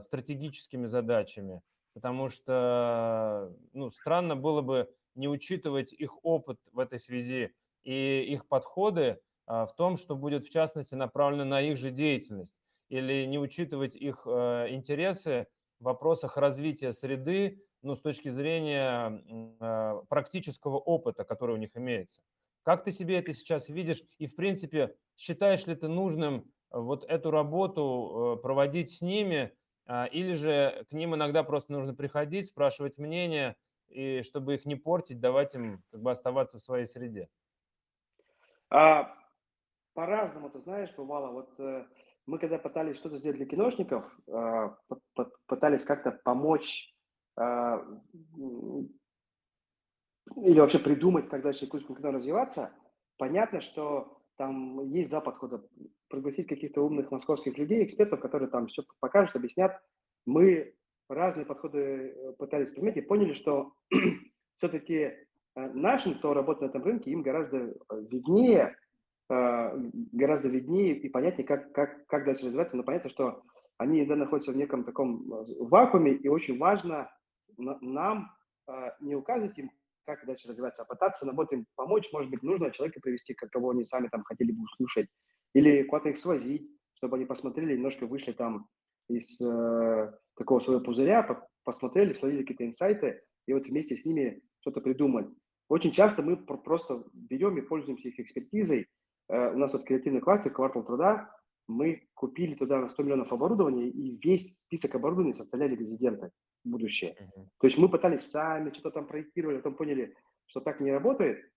стратегическими 0.00 0.86
задачами? 0.86 1.60
Потому 1.92 2.30
что 2.30 3.54
ну, 3.74 3.90
странно 3.90 4.34
было 4.34 4.62
бы 4.62 4.88
не 5.14 5.28
учитывать 5.28 5.92
их 5.92 6.24
опыт 6.24 6.58
в 6.72 6.78
этой 6.78 6.98
связи 6.98 7.52
и 7.84 8.22
их 8.22 8.48
подходы 8.48 9.20
в 9.46 9.68
том, 9.76 9.98
что 9.98 10.16
будет 10.16 10.42
в 10.42 10.50
частности 10.50 10.94
направлено 10.94 11.44
на 11.44 11.60
их 11.60 11.76
же 11.76 11.90
деятельность, 11.90 12.54
или 12.88 13.26
не 13.26 13.38
учитывать 13.38 13.94
их 13.94 14.26
интересы 14.26 15.48
в 15.80 15.84
вопросах 15.84 16.38
развития 16.38 16.92
среды, 16.92 17.62
ну, 17.82 17.94
с 17.94 18.00
точки 18.00 18.30
зрения 18.30 19.22
э, 19.60 20.02
практического 20.08 20.78
опыта, 20.78 21.24
который 21.24 21.56
у 21.56 21.58
них 21.58 21.76
имеется. 21.76 22.22
Как 22.68 22.84
ты 22.84 22.92
себе 22.92 23.16
это 23.16 23.32
сейчас 23.32 23.70
видишь? 23.70 24.02
И, 24.18 24.26
в 24.26 24.36
принципе, 24.36 24.94
считаешь 25.16 25.66
ли 25.66 25.74
ты 25.74 25.88
нужным 25.88 26.52
вот 26.70 27.02
эту 27.02 27.30
работу 27.30 28.36
э, 28.36 28.42
проводить 28.42 28.92
с 28.92 29.00
ними, 29.00 29.56
а, 29.86 30.04
или 30.04 30.32
же 30.32 30.84
к 30.90 30.92
ним 30.92 31.14
иногда 31.14 31.42
просто 31.44 31.72
нужно 31.72 31.94
приходить, 31.94 32.44
спрашивать 32.44 32.98
мнение, 32.98 33.56
и 33.88 34.20
чтобы 34.20 34.52
их 34.52 34.66
не 34.66 34.76
портить, 34.76 35.18
давать 35.18 35.54
им 35.54 35.82
как 35.90 36.02
бы 36.02 36.10
оставаться 36.10 36.58
в 36.58 36.60
своей 36.60 36.84
среде? 36.84 37.30
А, 38.68 39.16
по-разному, 39.94 40.50
ты 40.50 40.60
знаешь, 40.60 40.94
бывало. 40.94 41.32
Вот 41.32 41.58
э, 41.58 41.86
мы 42.26 42.38
когда 42.38 42.58
пытались 42.58 42.98
что-то 42.98 43.16
сделать 43.16 43.38
для 43.38 43.46
киношников, 43.46 44.04
э, 44.26 44.70
пытались 45.46 45.84
как-то 45.86 46.10
помочь 46.10 46.94
э, 47.40 47.78
или 50.36 50.58
вообще 50.60 50.78
придумать, 50.78 51.28
как 51.28 51.42
дальше 51.42 51.64
якутскому 51.64 51.98
кино 51.98 52.12
развиваться, 52.12 52.72
понятно, 53.16 53.60
что 53.60 54.18
там 54.36 54.84
есть 54.90 55.10
два 55.10 55.20
подхода. 55.20 55.62
Пригласить 56.08 56.46
каких-то 56.46 56.84
умных 56.84 57.10
московских 57.10 57.58
людей, 57.58 57.84
экспертов, 57.84 58.20
которые 58.20 58.48
там 58.48 58.68
все 58.68 58.82
покажут, 59.00 59.36
объяснят. 59.36 59.80
Мы 60.26 60.74
разные 61.08 61.46
подходы 61.46 61.78
э, 61.78 62.32
пытались 62.38 62.70
применить 62.70 62.98
и 62.98 63.02
поняли, 63.02 63.32
что 63.32 63.72
все-таки 64.56 65.14
нашим, 65.54 66.14
кто 66.14 66.34
работает 66.34 66.72
на 66.72 66.78
этом 66.78 66.88
рынке, 66.88 67.10
им 67.10 67.22
гораздо 67.22 67.74
виднее, 67.90 68.76
Э, 69.30 69.76
гораздо 70.12 70.48
виднее 70.48 70.96
и 70.96 71.08
понятнее, 71.08 71.46
как, 71.46 71.72
как, 71.72 72.06
как 72.06 72.24
дальше 72.24 72.46
развиваться, 72.46 72.76
но 72.76 72.82
понятно, 72.82 73.10
что 73.10 73.42
они 73.76 74.04
да, 74.06 74.16
находятся 74.16 74.52
в 74.52 74.56
неком 74.56 74.84
таком 74.84 75.30
э, 75.30 75.44
вакууме, 75.58 76.12
и 76.12 76.28
очень 76.28 76.56
важно 76.58 77.10
нам 77.58 78.34
э, 78.66 78.72
не 79.00 79.14
указывать 79.14 79.58
им, 79.58 79.70
как 80.16 80.26
дальше 80.26 80.48
развиваться, 80.48 80.82
а 80.82 80.86
пытаться, 80.86 81.26
наоборот, 81.26 81.52
им 81.52 81.66
помочь, 81.76 82.10
может 82.12 82.30
быть, 82.30 82.42
нужно 82.42 82.70
человека 82.70 83.00
привести, 83.00 83.34
кого 83.34 83.70
они 83.70 83.84
сами 83.84 84.08
там 84.08 84.22
хотели 84.24 84.52
бы 84.52 84.62
услышать, 84.64 85.08
или 85.54 85.82
куда-то 85.82 86.10
их 86.10 86.18
свозить, 86.18 86.68
чтобы 86.94 87.16
они 87.16 87.24
посмотрели, 87.24 87.74
немножко 87.74 88.06
вышли 88.06 88.32
там 88.32 88.66
из 89.08 89.40
э, 89.40 90.12
такого 90.36 90.60
своего 90.60 90.82
пузыря, 90.82 91.46
посмотрели, 91.64 92.14
словили 92.14 92.42
какие-то 92.42 92.66
инсайты, 92.66 93.22
и 93.46 93.52
вот 93.52 93.66
вместе 93.66 93.96
с 93.96 94.04
ними 94.04 94.42
что-то 94.60 94.80
придумать. 94.80 95.28
Очень 95.68 95.92
часто 95.92 96.22
мы 96.22 96.36
просто 96.36 97.04
берем 97.12 97.56
и 97.58 97.62
пользуемся 97.62 98.08
их 98.08 98.18
экспертизой, 98.18 98.88
Э, 99.28 99.52
у 99.52 99.58
нас 99.58 99.72
вот 99.72 99.84
креативный 99.84 100.20
классик, 100.20 100.54
квартал 100.54 100.84
труда, 100.84 101.30
мы 101.66 102.08
купили 102.14 102.54
туда 102.54 102.78
на 102.78 102.88
100 102.88 103.02
миллионов 103.02 103.32
оборудования, 103.32 103.88
и 103.88 104.18
весь 104.22 104.56
список 104.56 104.94
оборудования 104.94 105.34
составляли 105.34 105.76
резиденты 105.76 106.30
будущее. 106.70 107.16
То 107.58 107.66
есть 107.66 107.78
мы 107.78 107.88
пытались 107.88 108.30
сами, 108.30 108.70
что-то 108.70 108.90
там 108.90 109.06
проектировали, 109.06 109.56
потом 109.56 109.74
поняли, 109.74 110.14
что 110.46 110.60
так 110.60 110.80
не 110.80 110.92
работает, 110.92 111.50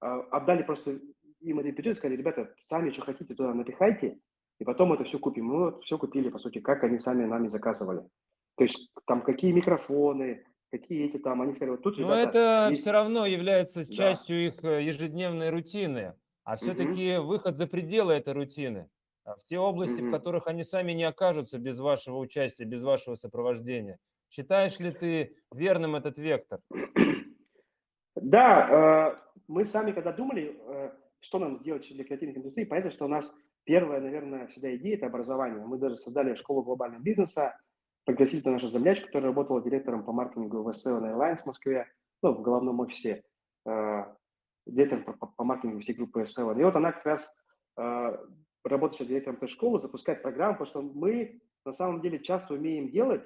а, 0.00 0.20
отдали 0.30 0.62
просто 0.62 1.00
им 1.40 1.58
этот 1.58 1.74
бюджет, 1.74 1.96
сказали, 1.96 2.16
ребята, 2.16 2.54
сами 2.62 2.90
что 2.90 3.02
хотите, 3.02 3.34
туда 3.34 3.54
напихайте, 3.54 4.18
и 4.58 4.64
потом 4.64 4.92
это 4.92 5.04
все 5.04 5.18
купим. 5.18 5.46
Мы 5.46 5.58
вот 5.70 5.84
все 5.84 5.98
купили, 5.98 6.28
по 6.28 6.38
сути, 6.38 6.60
как 6.60 6.84
они 6.84 6.98
сами 6.98 7.24
нами 7.24 7.48
заказывали. 7.48 8.02
То 8.56 8.64
есть 8.64 8.90
там 9.06 9.22
какие 9.22 9.52
микрофоны, 9.52 10.44
какие 10.70 11.06
эти 11.06 11.18
там, 11.18 11.42
они 11.42 11.52
сказали, 11.52 11.70
вот 11.72 11.82
тут. 11.82 11.98
Но 11.98 12.14
это 12.14 12.68
есть... 12.70 12.82
все 12.82 12.92
равно 12.92 13.26
является 13.26 13.90
частью 13.90 14.36
да. 14.36 14.42
их 14.42 14.64
э, 14.64 14.84
ежедневной 14.84 15.50
рутины 15.50 16.14
а 16.44 16.56
все-таки 16.56 17.18
угу. 17.18 17.28
выход 17.28 17.56
за 17.56 17.66
пределы 17.66 18.14
этой 18.14 18.32
рутины, 18.32 18.88
а, 19.24 19.36
в 19.36 19.44
те 19.44 19.58
области, 19.58 20.00
угу. 20.00 20.08
в 20.08 20.10
которых 20.10 20.46
они 20.46 20.64
сами 20.64 20.92
не 20.92 21.04
окажутся 21.04 21.58
без 21.58 21.78
вашего 21.78 22.18
участия, 22.18 22.64
без 22.64 22.82
вашего 22.82 23.14
сопровождения. 23.14 23.98
Считаешь 24.32 24.78
ли 24.80 24.90
ты 24.92 25.36
верным 25.52 25.94
этот 25.94 26.16
вектор? 26.16 26.60
Да, 28.14 29.14
э, 29.14 29.16
мы 29.46 29.66
сами, 29.66 29.92
когда 29.92 30.10
думали, 30.10 30.58
э, 30.58 30.90
что 31.20 31.38
нам 31.38 31.58
сделать 31.60 31.86
для 31.92 32.02
креативных 32.02 32.38
индустрий, 32.38 32.64
понятно, 32.64 32.90
что 32.92 33.04
у 33.04 33.08
нас 33.08 33.30
первая, 33.64 34.00
наверное, 34.00 34.46
всегда 34.46 34.74
идея– 34.76 34.96
это 34.96 35.06
образование. 35.06 35.62
Мы 35.66 35.76
даже 35.76 35.98
создали 35.98 36.34
школу 36.34 36.62
глобального 36.62 37.02
бизнеса, 37.02 37.54
пригласили 38.04 38.40
туда 38.40 38.52
нашу 38.52 38.70
землячку, 38.70 39.06
которая 39.06 39.28
работала 39.28 39.62
директором 39.62 40.02
по 40.02 40.12
маркетингу 40.12 40.62
в 40.62 40.68
SEO 40.68 41.02
Airlines 41.02 41.42
в 41.42 41.46
Москве, 41.46 41.88
ну, 42.22 42.32
в 42.32 42.40
головном 42.40 42.80
офисе. 42.80 43.22
Э, 43.66 44.04
директором 44.66 45.04
по, 45.04 45.44
маркетингу 45.44 45.80
всей 45.80 45.94
группы 45.94 46.22
S7. 46.22 46.58
И 46.58 46.64
вот 46.64 46.74
она 46.74 46.92
как 46.92 47.04
раз 47.04 47.36
работает 48.64 49.08
директором 49.08 49.36
этой 49.36 49.48
школы, 49.48 49.80
запускает 49.80 50.22
программу, 50.22 50.54
потому 50.54 50.66
что 50.68 50.82
мы 50.82 51.40
на 51.64 51.72
самом 51.72 52.00
деле 52.00 52.18
часто 52.20 52.54
умеем 52.54 52.90
делать 52.90 53.22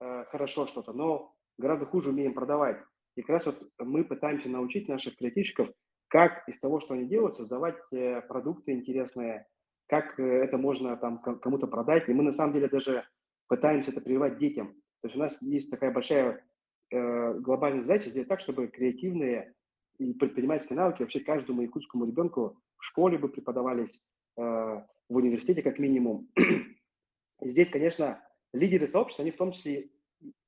э, 0.00 0.24
хорошо 0.30 0.66
что-то, 0.66 0.92
но 0.92 1.34
гораздо 1.58 1.86
хуже 1.86 2.10
умеем 2.10 2.34
продавать. 2.34 2.78
И 3.16 3.22
как 3.22 3.30
раз 3.30 3.46
вот 3.46 3.60
мы 3.78 4.04
пытаемся 4.04 4.48
научить 4.48 4.88
наших 4.88 5.16
креативщиков, 5.16 5.68
как 6.08 6.48
из 6.48 6.58
того, 6.58 6.80
что 6.80 6.94
они 6.94 7.04
делают, 7.04 7.36
создавать 7.36 7.76
э, 7.92 8.22
продукты 8.22 8.72
интересные, 8.72 9.46
как 9.88 10.18
э, 10.18 10.22
это 10.22 10.56
можно 10.56 10.96
там 10.96 11.18
кому-то 11.18 11.66
продать. 11.66 12.08
И 12.08 12.12
мы 12.12 12.22
на 12.22 12.32
самом 12.32 12.52
деле 12.52 12.68
даже 12.68 13.04
пытаемся 13.48 13.90
это 13.90 14.00
прививать 14.00 14.38
детям. 14.38 14.74
То 15.00 15.08
есть 15.08 15.16
у 15.16 15.18
нас 15.18 15.40
есть 15.42 15.70
такая 15.70 15.92
большая 15.92 16.44
э, 16.90 17.34
глобальная 17.34 17.82
задача 17.82 18.10
сделать 18.10 18.28
так, 18.28 18.40
чтобы 18.40 18.68
креативные 18.68 19.54
и 19.98 20.12
предпринимательские 20.14 20.76
навыки 20.76 21.02
вообще 21.02 21.20
каждому 21.20 21.62
якутскому 21.62 22.06
ребенку 22.06 22.58
в 22.76 22.84
школе 22.84 23.18
бы 23.18 23.28
преподавались, 23.28 24.02
э, 24.36 24.42
в 24.42 25.16
университете 25.16 25.62
как 25.62 25.78
минимум. 25.78 26.28
И 27.40 27.48
здесь, 27.48 27.70
конечно, 27.70 28.22
лидеры 28.52 28.86
сообщества, 28.86 29.22
они 29.22 29.32
в 29.32 29.36
том 29.36 29.52
числе 29.52 29.90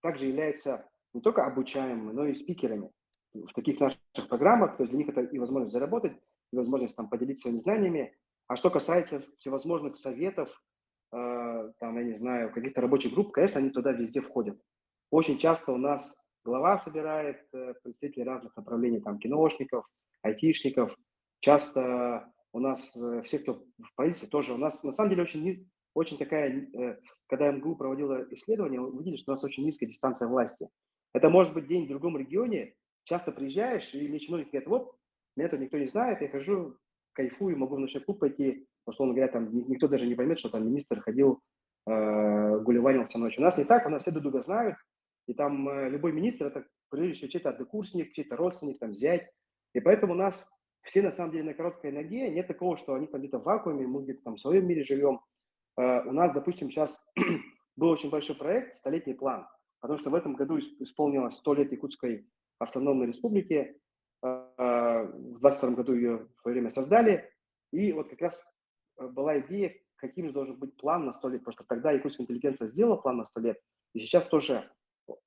также 0.00 0.26
являются 0.26 0.88
не 1.12 1.20
только 1.20 1.44
обучаемыми, 1.44 2.12
но 2.12 2.26
и 2.26 2.34
спикерами 2.34 2.90
в 3.32 3.52
таких 3.54 3.80
наших 3.80 4.00
программах. 4.28 4.76
То 4.76 4.84
есть 4.84 4.90
для 4.90 4.98
них 4.98 5.08
это 5.08 5.22
и 5.22 5.38
возможность 5.38 5.72
заработать, 5.72 6.16
и 6.52 6.56
возможность 6.56 6.96
там 6.96 7.08
поделиться 7.08 7.42
своими 7.42 7.58
знаниями. 7.58 8.16
А 8.48 8.56
что 8.56 8.70
касается 8.70 9.22
всевозможных 9.38 9.96
советов, 9.96 10.48
э, 11.12 11.72
там, 11.78 11.96
я 11.98 12.04
не 12.04 12.14
знаю, 12.14 12.52
каких-то 12.52 12.80
рабочих 12.80 13.12
групп, 13.12 13.32
конечно, 13.32 13.60
они 13.60 13.70
туда 13.70 13.92
везде 13.92 14.20
входят. 14.20 14.60
Очень 15.10 15.38
часто 15.38 15.72
у 15.72 15.76
нас 15.76 16.20
глава 16.44 16.78
собирает 16.78 17.46
э, 17.52 17.74
представителей 17.82 18.24
разных 18.24 18.56
направлений, 18.56 19.00
там, 19.00 19.18
киношников, 19.18 19.86
айтишников. 20.22 20.96
Часто 21.40 22.32
у 22.52 22.60
нас 22.60 22.96
э, 22.96 23.22
все, 23.22 23.38
кто 23.38 23.64
в 23.78 23.94
правительстве, 23.94 24.28
тоже 24.28 24.54
у 24.54 24.58
нас 24.58 24.82
на 24.82 24.92
самом 24.92 25.10
деле 25.10 25.22
очень, 25.22 25.70
очень 25.94 26.18
такая, 26.18 26.68
э, 26.72 26.96
когда 27.26 27.50
МГУ 27.50 27.76
проводила 27.76 28.26
исследование, 28.30 28.80
вы 28.80 28.98
видели, 28.98 29.16
что 29.16 29.32
у 29.32 29.34
нас 29.34 29.44
очень 29.44 29.64
низкая 29.64 29.88
дистанция 29.88 30.28
власти. 30.28 30.68
Это 31.12 31.28
может 31.28 31.54
быть 31.54 31.66
день 31.66 31.86
в 31.86 31.88
другом 31.88 32.16
регионе, 32.16 32.74
часто 33.04 33.32
приезжаешь, 33.32 33.92
и 33.94 34.08
мне 34.08 34.20
чиновник 34.20 34.50
говорит, 34.50 34.68
вот, 34.68 34.94
меня 35.36 35.48
тут 35.48 35.60
никто 35.60 35.78
не 35.78 35.86
знает, 35.86 36.20
я 36.20 36.28
хожу, 36.28 36.76
кайфую, 37.12 37.56
могу 37.56 37.76
в 37.76 37.80
ночной 37.80 38.02
клуб 38.02 38.20
пойти, 38.20 38.66
условно 38.86 39.14
говоря, 39.14 39.32
там 39.32 39.50
никто 39.68 39.88
даже 39.88 40.06
не 40.06 40.14
поймет, 40.14 40.38
что 40.38 40.48
там 40.48 40.66
министр 40.66 41.00
ходил, 41.00 41.40
э, 41.86 42.58
гулеванил 42.60 43.06
всю 43.06 43.18
ночь. 43.18 43.38
У 43.38 43.42
нас 43.42 43.58
не 43.58 43.64
так, 43.64 43.86
у 43.86 43.90
нас 43.90 44.02
все 44.02 44.10
друг 44.10 44.22
друга 44.22 44.42
знают, 44.42 44.76
и 45.26 45.34
там 45.34 45.68
э, 45.68 45.88
любой 45.88 46.12
министр– 46.12 46.46
это, 46.48 46.66
прежде 46.88 47.14
всего, 47.14 47.28
чей-то 47.28 47.50
однокурсник, 47.50 48.12
чей-то 48.12 48.36
родственник, 48.36 48.78
там, 48.78 48.94
зять. 48.94 49.30
И 49.74 49.80
поэтому 49.80 50.14
у 50.14 50.16
нас 50.16 50.48
все, 50.82 51.02
на 51.02 51.12
самом 51.12 51.32
деле, 51.32 51.44
на 51.44 51.54
короткой 51.54 51.92
ноге. 51.92 52.30
Нет 52.30 52.46
такого, 52.46 52.76
что 52.76 52.94
они 52.94 53.06
там 53.06 53.20
где-то 53.20 53.38
в 53.38 53.44
вакууме, 53.44 53.86
мы 53.86 54.02
где-то 54.02 54.22
там 54.22 54.36
в 54.36 54.40
своем 54.40 54.66
мире 54.66 54.82
живем. 54.82 55.20
Э, 55.80 56.02
у 56.06 56.12
нас, 56.12 56.32
допустим, 56.32 56.70
сейчас 56.70 57.02
был 57.76 57.88
очень 57.88 58.10
большой 58.10 58.36
проект 58.36 58.74
«Столетний 58.74 59.14
план», 59.14 59.46
потому 59.80 59.98
что 59.98 60.10
в 60.10 60.14
этом 60.14 60.34
году 60.34 60.58
исполнилось 60.58 61.36
100 61.36 61.54
лет 61.54 61.72
Якутской 61.72 62.26
автономной 62.58 63.06
республики. 63.06 63.80
Э, 64.22 65.06
в 65.06 65.38
22 65.40 65.70
году 65.70 65.94
ее 65.94 66.28
в 66.36 66.40
свое 66.42 66.54
время 66.54 66.70
создали. 66.70 67.30
И 67.72 67.92
вот 67.92 68.10
как 68.10 68.20
раз 68.20 68.44
была 68.98 69.38
идея, 69.40 69.74
каким 69.96 70.26
же 70.26 70.32
должен 70.32 70.56
быть 70.56 70.76
план 70.76 71.06
на 71.06 71.12
100 71.12 71.28
лет, 71.28 71.40
потому 71.40 71.52
что 71.54 71.64
тогда 71.64 71.92
якутская 71.92 72.24
интеллигенция 72.24 72.68
сделала 72.68 72.96
план 72.96 73.18
на 73.18 73.26
100 73.26 73.40
лет, 73.40 73.60
и 73.94 74.00
сейчас 74.00 74.26
тоже 74.26 74.70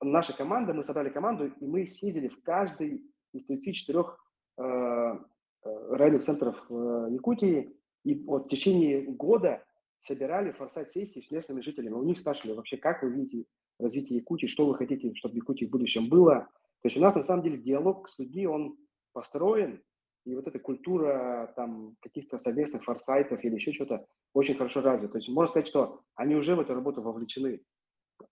наша 0.00 0.36
команда, 0.36 0.74
мы 0.74 0.84
собрали 0.84 1.10
команду, 1.10 1.46
и 1.46 1.66
мы 1.66 1.86
съездили 1.86 2.28
в 2.28 2.42
каждый 2.42 3.02
из 3.32 3.44
34 3.46 3.98
э, 3.98 4.62
э, 4.62 5.94
районных 5.96 6.24
центров 6.24 6.56
э, 6.70 7.08
Якутии, 7.10 7.76
и 8.04 8.14
вот 8.24 8.46
в 8.46 8.48
течение 8.48 9.02
года 9.02 9.64
собирали 10.04 10.52
форсайт-сессии 10.52 11.20
с 11.20 11.30
местными 11.30 11.62
жителями. 11.62 11.94
У 11.94 12.02
них 12.02 12.18
спрашивали 12.18 12.52
вообще, 12.52 12.76
как 12.76 13.02
вы 13.02 13.10
видите 13.10 13.46
развитие 13.78 14.18
Якутии, 14.18 14.46
что 14.46 14.66
вы 14.66 14.74
хотите, 14.74 15.14
чтобы 15.14 15.36
Якутии 15.36 15.64
в 15.64 15.70
будущем 15.70 16.08
было. 16.08 16.48
То 16.82 16.88
есть 16.88 16.96
у 16.96 17.00
нас 17.00 17.14
на 17.14 17.22
самом 17.22 17.42
деле 17.42 17.58
диалог 17.58 18.08
с 18.08 18.18
людьми, 18.18 18.46
он 18.46 18.76
построен, 19.12 19.82
и 20.26 20.34
вот 20.34 20.46
эта 20.46 20.58
культура 20.58 21.52
там 21.56 21.96
каких-то 22.00 22.38
совместных 22.38 22.84
форсайтов 22.84 23.42
или 23.44 23.54
еще 23.54 23.72
что-то 23.72 24.06
очень 24.34 24.56
хорошо 24.56 24.80
развита. 24.82 25.12
То 25.12 25.18
есть 25.18 25.28
можно 25.28 25.50
сказать, 25.50 25.68
что 25.68 26.00
они 26.14 26.34
уже 26.34 26.54
в 26.54 26.60
эту 26.60 26.74
работу 26.74 27.02
вовлечены 27.02 27.62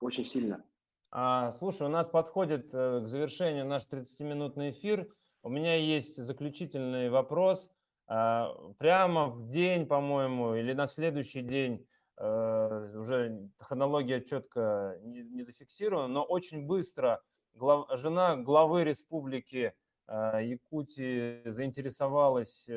очень 0.01 0.27
сильно. 0.27 0.65
А, 1.11 1.51
слушай, 1.51 1.87
у 1.87 1.91
нас 1.91 2.09
подходит 2.09 2.73
э, 2.73 3.01
к 3.01 3.07
завершению 3.07 3.67
наш 3.67 3.83
30-минутный 3.87 4.71
эфир. 4.71 5.09
У 5.43 5.51
меня 5.51 5.75
есть 5.75 6.17
заключительный 6.17 7.11
вопрос. 7.11 7.71
А, 8.15 8.55
прямо 8.79 9.29
в 9.29 9.49
день, 9.49 9.87
по-моему, 9.87 10.55
или 10.55 10.75
на 10.75 10.87
следующий 10.87 11.41
день, 11.41 11.87
э, 12.19 12.97
уже 12.99 13.49
хронология 13.59 14.21
четко 14.21 14.99
не, 15.03 15.41
зафиксирована, 15.41 16.09
но 16.09 16.23
очень 16.23 16.67
быстро 16.67 17.23
жена 17.55 18.37
главы 18.37 18.85
республики 18.85 19.73
э, 20.09 20.41
Якутии 20.45 21.49
заинтересовалась, 21.49 22.69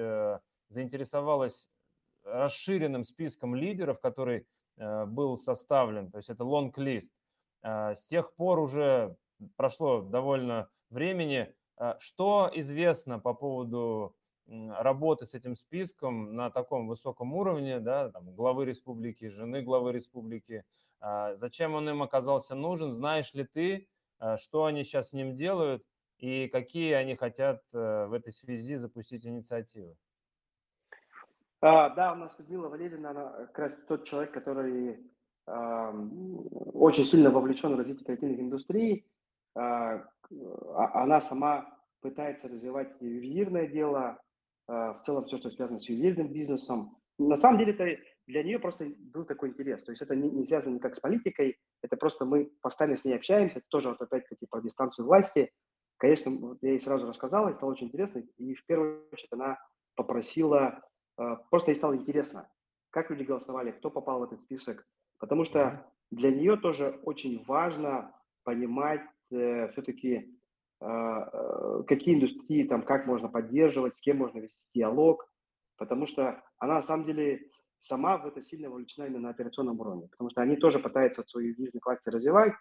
заинтересовалась 0.70 1.70
расширенным 2.24 3.04
списком 3.04 3.56
лидеров, 3.56 4.00
который 4.00 4.48
был 4.78 5.36
составлен, 5.36 6.12
то 6.12 6.18
есть 6.18 6.30
это 6.30 6.46
лонг-лист. 6.46 7.12
А, 7.62 7.94
с 7.94 8.06
тех 8.06 8.34
пор 8.36 8.60
уже 8.60 9.18
прошло 9.58 10.02
довольно 10.02 10.70
времени. 10.90 11.54
А, 11.78 11.98
что 12.00 12.50
известно 12.54 13.20
по 13.20 13.34
поводу 13.34 14.16
работы 14.48 15.26
с 15.26 15.34
этим 15.34 15.56
списком 15.56 16.36
на 16.36 16.50
таком 16.50 16.88
высоком 16.88 17.34
уровне, 17.34 17.80
да, 17.80 18.10
там, 18.12 18.34
главы 18.34 18.66
республики, 18.66 19.28
жены 19.30 19.62
главы 19.62 19.92
республики? 19.92 20.64
А, 21.00 21.36
зачем 21.36 21.74
он 21.74 21.90
им 21.90 22.04
оказался 22.04 22.56
нужен? 22.56 22.92
Знаешь 22.92 23.34
ли 23.34 23.46
ты, 23.46 23.88
что 24.38 24.66
они 24.66 24.84
сейчас 24.84 25.10
с 25.10 25.14
ним 25.14 25.36
делают 25.36 25.84
и 26.18 26.48
какие 26.48 26.94
они 26.94 27.16
хотят 27.16 27.62
э, 27.74 28.06
в 28.06 28.14
этой 28.14 28.32
связи 28.32 28.76
запустить 28.76 29.26
инициативы? 29.26 29.98
А, 31.60 31.90
да, 31.90 32.14
у 32.14 32.16
нас 32.16 32.38
Людмила 32.40 32.70
Валерьевна, 32.70 33.10
она 33.10 33.32
как 33.48 33.60
раз 33.60 33.76
тот 33.88 34.06
человек, 34.06 34.32
который 34.32 35.00
очень 35.48 37.06
сильно 37.06 37.30
вовлечен 37.30 37.76
в 37.76 37.78
развитие 37.78 38.06
креативных 38.06 38.40
индустрий. 38.40 39.06
А, 39.56 40.04
она 40.94 41.22
сама 41.22 41.78
пытается 42.02 42.48
развивать 42.48 42.96
ювелирное 43.00 43.68
дело, 43.68 44.20
в 44.68 45.02
целом 45.06 45.26
все, 45.26 45.38
что 45.38 45.50
связано 45.52 45.80
с 45.80 45.88
ювелирным 45.90 46.32
бизнесом. 46.32 46.98
На 47.18 47.38
самом 47.38 47.60
деле 47.60 47.74
это 47.74 48.02
для 48.28 48.44
нее 48.44 48.60
просто 48.60 48.92
был 48.98 49.26
такой 49.26 49.50
интерес. 49.50 49.84
То 49.84 49.92
есть 49.92 50.02
это 50.02 50.16
не, 50.16 50.30
не 50.30 50.46
связано 50.46 50.76
никак 50.76 50.96
с 50.96 51.00
политикой, 51.00 51.58
это 51.82 51.96
просто 51.98 52.26
мы 52.26 52.52
постоянно 52.62 52.98
с 52.98 53.06
ней 53.06 53.16
общаемся, 53.16 53.62
тоже 53.70 53.90
вот 53.90 54.02
опять-таки 54.02 54.48
по 54.48 54.62
дистанцию 54.62 55.06
власти. 55.06 55.52
Конечно, 55.98 56.58
я 56.62 56.72
ей 56.72 56.80
сразу 56.80 57.08
рассказал, 57.08 57.48
это 57.48 57.58
стало 57.58 57.72
очень 57.72 57.88
интересно, 57.88 58.24
и 58.38 58.54
в 58.54 58.66
первую 58.66 59.08
очередь 59.14 59.32
она 59.32 59.58
попросила, 59.96 60.82
просто 61.50 61.72
ей 61.72 61.76
стало 61.78 61.96
интересно, 61.96 62.50
как 62.90 63.10
люди 63.10 63.24
голосовали, 63.24 63.72
кто 63.72 63.90
попал 63.90 64.20
в 64.20 64.24
этот 64.24 64.42
список, 64.42 64.86
Потому 65.20 65.46
что 65.46 65.86
для 66.12 66.32
нее 66.32 66.58
тоже 66.58 67.00
очень 67.04 67.44
важно 67.46 68.14
понимать 68.44 69.02
э, 69.32 69.70
все-таки, 69.70 70.35
какие 70.80 72.16
индустрии, 72.16 72.68
там, 72.68 72.84
как 72.84 73.06
можно 73.06 73.30
поддерживать, 73.30 73.96
с 73.96 74.02
кем 74.02 74.18
можно 74.18 74.40
вести 74.40 74.62
диалог, 74.74 75.28
потому 75.78 76.06
что 76.06 76.44
она 76.58 76.76
на 76.76 76.82
самом 76.82 77.06
деле 77.06 77.50
сама 77.80 78.18
в 78.18 78.26
это 78.28 78.42
сильно 78.42 78.70
вовлечена 78.70 79.06
именно 79.06 79.22
на 79.22 79.30
операционном 79.30 79.80
уровне, 79.80 80.08
потому 80.10 80.30
что 80.30 80.42
они 80.42 80.56
тоже 80.56 80.80
пытаются 80.80 81.24
свои 81.28 81.48
ювелирные 81.48 81.82
классы 81.82 82.12
развивать, 82.12 82.54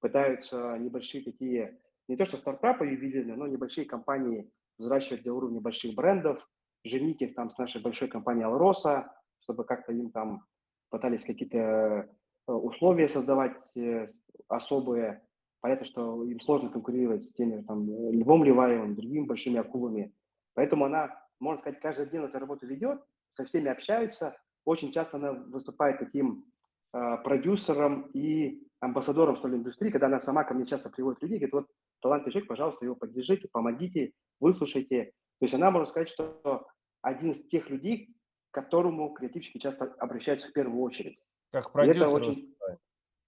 пытаются 0.00 0.76
небольшие 0.78 1.22
такие, 1.24 1.78
не 2.08 2.16
то 2.16 2.24
что 2.24 2.36
стартапы 2.36 2.86
ювелирные, 2.86 3.36
но 3.36 3.46
небольшие 3.46 3.86
компании 3.86 4.50
взращивать 4.78 5.22
для 5.22 5.32
уровня 5.32 5.60
больших 5.60 5.94
брендов, 5.94 6.46
женить 6.84 7.22
их 7.22 7.34
там 7.34 7.50
с 7.50 7.58
нашей 7.58 7.80
большой 7.80 8.08
компанией 8.08 8.44
Алроса, 8.44 9.12
чтобы 9.40 9.64
как-то 9.64 9.92
им 9.92 10.10
там 10.10 10.44
пытались 10.90 11.24
какие-то 11.24 11.58
э, 11.58 12.52
условия 12.52 13.08
создавать 13.08 13.56
э, 13.76 14.06
особые. 14.48 15.22
Понятно, 15.62 15.86
что 15.86 16.24
им 16.24 16.40
сложно 16.40 16.70
конкурировать 16.70 17.24
с 17.24 17.32
теми 17.32 17.62
там, 17.62 17.86
Львом 17.86 18.42
Ливаевым, 18.42 18.96
другими 18.96 19.26
большими 19.26 19.60
акулами. 19.60 20.12
Поэтому 20.54 20.86
она, 20.86 21.24
можно 21.38 21.60
сказать, 21.60 21.80
каждый 21.80 22.06
день 22.06 22.20
эту 22.20 22.40
работу 22.40 22.66
ведет, 22.66 23.00
со 23.30 23.44
всеми 23.44 23.68
общаются. 23.68 24.36
Очень 24.64 24.90
часто 24.90 25.18
она 25.18 25.32
выступает 25.32 26.00
таким 26.00 26.44
э, 26.92 27.16
продюсером 27.22 28.10
и 28.12 28.60
амбассадором, 28.80 29.36
что 29.36 29.46
ли, 29.46 29.56
индустрии, 29.56 29.92
когда 29.92 30.08
она 30.08 30.18
сама 30.18 30.42
ко 30.42 30.52
мне 30.52 30.66
часто 30.66 30.90
приводит 30.90 31.22
людей, 31.22 31.38
говорит, 31.38 31.52
вот 31.52 31.66
талантливый 32.00 32.32
человек, 32.32 32.48
пожалуйста, 32.48 32.84
его 32.84 32.96
поддержите, 32.96 33.48
помогите, 33.52 34.12
выслушайте. 34.40 35.12
То 35.38 35.44
есть 35.44 35.54
она, 35.54 35.70
можно 35.70 35.86
сказать, 35.86 36.08
что 36.08 36.66
один 37.02 37.32
из 37.32 37.48
тех 37.48 37.70
людей, 37.70 38.16
к 38.50 38.54
которому 38.54 39.12
креативщики 39.12 39.58
часто 39.58 39.94
обращаются 39.98 40.48
в 40.48 40.52
первую 40.52 40.82
очередь. 40.82 41.20
Как 41.52 41.70
продюсер. 41.70 42.02
Это 42.02 42.10
очень... 42.10 42.56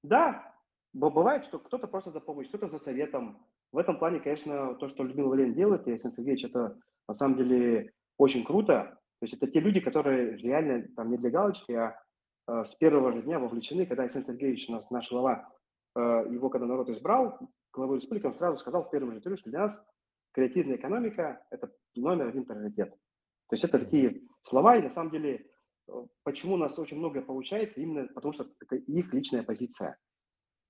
Да, 0.03 0.54
бывает, 0.95 1.45
что 1.45 1.59
кто-то 1.59 1.87
просто 1.87 2.11
за 2.11 2.21
помощью, 2.21 2.51
кто-то 2.51 2.69
за 2.71 2.79
советом. 2.79 3.45
В 3.73 3.79
этом 3.79 3.99
плане, 3.99 4.21
конечно, 4.21 4.75
то, 4.77 4.89
что 4.89 5.03
Людмила 5.03 5.29
Валерьевна 5.29 5.57
делает, 5.57 5.87
и 5.87 5.91
Александр 5.91 6.17
Сергеевич, 6.17 6.45
это 6.45 6.79
на 7.09 7.15
самом 7.15 7.37
деле 7.37 7.93
очень 8.17 8.45
круто. 8.45 8.99
То 9.21 9.25
есть 9.27 9.35
это 9.35 9.47
те 9.47 9.61
люди, 9.61 9.81
которые 9.81 10.37
реально 10.37 10.87
там 10.97 11.11
не 11.11 11.17
для 11.17 11.31
галочки, 11.31 11.73
а 11.73 12.01
э, 12.47 12.65
с 12.65 12.75
первого 12.77 13.13
же 13.13 13.23
дня 13.23 13.39
вовлечены. 13.39 13.87
Когда 13.87 14.05
Александр 14.05 14.29
Сергеевич, 14.29 14.69
у 14.69 14.73
нас 14.73 14.91
наш 14.91 15.11
глава, 15.11 15.51
э, 15.97 16.01
его 16.31 16.49
когда 16.49 16.67
народ 16.67 16.89
избрал, 16.91 17.39
главой 17.73 17.99
республики, 17.99 18.27
он 18.27 18.35
сразу 18.35 18.59
сказал 18.59 18.85
в 18.85 18.91
первом 18.91 19.11
же 19.11 19.19
интервью, 19.19 19.39
что 19.39 19.51
для 19.51 19.61
нас 19.61 19.85
креативная 20.33 20.77
экономика– 20.77 21.45
это 21.51 21.73
номер 21.97 22.29
один 22.29 22.45
приоритет. 22.45 22.91
То 22.91 23.55
есть 23.55 23.65
это 23.65 23.79
такие 23.79 24.23
слова, 24.45 24.77
и 24.77 24.83
на 24.83 24.91
самом 24.91 25.11
деле, 25.11 25.47
э, 25.89 25.93
почему 26.23 26.55
у 26.55 26.59
нас 26.59 26.79
очень 26.79 26.99
многое 26.99 27.23
получается, 27.23 27.81
именно 27.81 28.07
потому 28.15 28.33
что 28.33 28.47
это 28.61 28.77
их 28.77 29.13
личная 29.13 29.43
позиция. 29.43 29.99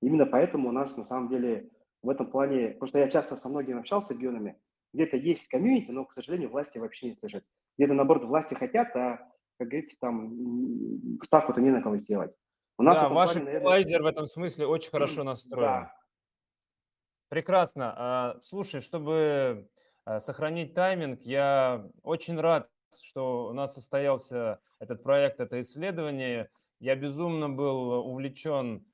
Именно 0.04 0.26
поэтому 0.26 0.68
у 0.68 0.72
нас 0.72 0.96
на 0.96 1.04
самом 1.04 1.28
деле 1.28 1.70
в 2.02 2.10
этом 2.10 2.30
плане, 2.30 2.70
потому 2.70 2.88
что 2.88 2.98
я 2.98 3.08
часто 3.08 3.36
со 3.36 3.48
многими 3.48 3.78
общался 3.78 4.14
регионами, 4.14 4.60
где-то 4.92 5.16
есть 5.16 5.48
комьюнити, 5.48 5.90
но, 5.90 6.04
к 6.04 6.12
сожалению, 6.12 6.50
власти 6.50 6.78
вообще 6.78 7.08
не 7.08 7.14
слышат. 7.16 7.44
Где-то, 7.78 7.94
наоборот, 7.94 8.24
власти 8.24 8.54
хотят, 8.54 8.94
а, 8.94 9.18
как 9.58 9.68
говорится, 9.68 9.96
там 9.98 10.34
ставку-то 11.24 11.60
не 11.60 11.70
на 11.70 11.82
кого 11.82 11.96
сделать. 11.96 12.32
У 12.76 12.82
нас 12.82 13.00
да, 13.00 13.08
ваш 13.08 13.32
плане, 13.32 13.46
наверное... 13.46 14.02
в 14.02 14.06
этом 14.06 14.26
смысле 14.26 14.66
очень 14.66 14.90
хорошо 14.90 15.24
настроен. 15.24 15.66
Да. 15.66 15.94
Прекрасно. 17.30 17.94
А, 17.96 18.40
слушай, 18.42 18.80
чтобы 18.80 19.68
а, 20.04 20.20
сохранить 20.20 20.74
тайминг, 20.74 21.22
я 21.22 21.88
очень 22.02 22.38
рад 22.38 22.68
что 23.02 23.48
у 23.48 23.52
нас 23.52 23.74
состоялся 23.74 24.60
этот 24.78 25.02
проект, 25.02 25.40
это 25.40 25.60
исследование. 25.60 26.50
Я 26.78 26.96
безумно 26.96 27.48
был 27.48 28.06
увлечен 28.06 28.84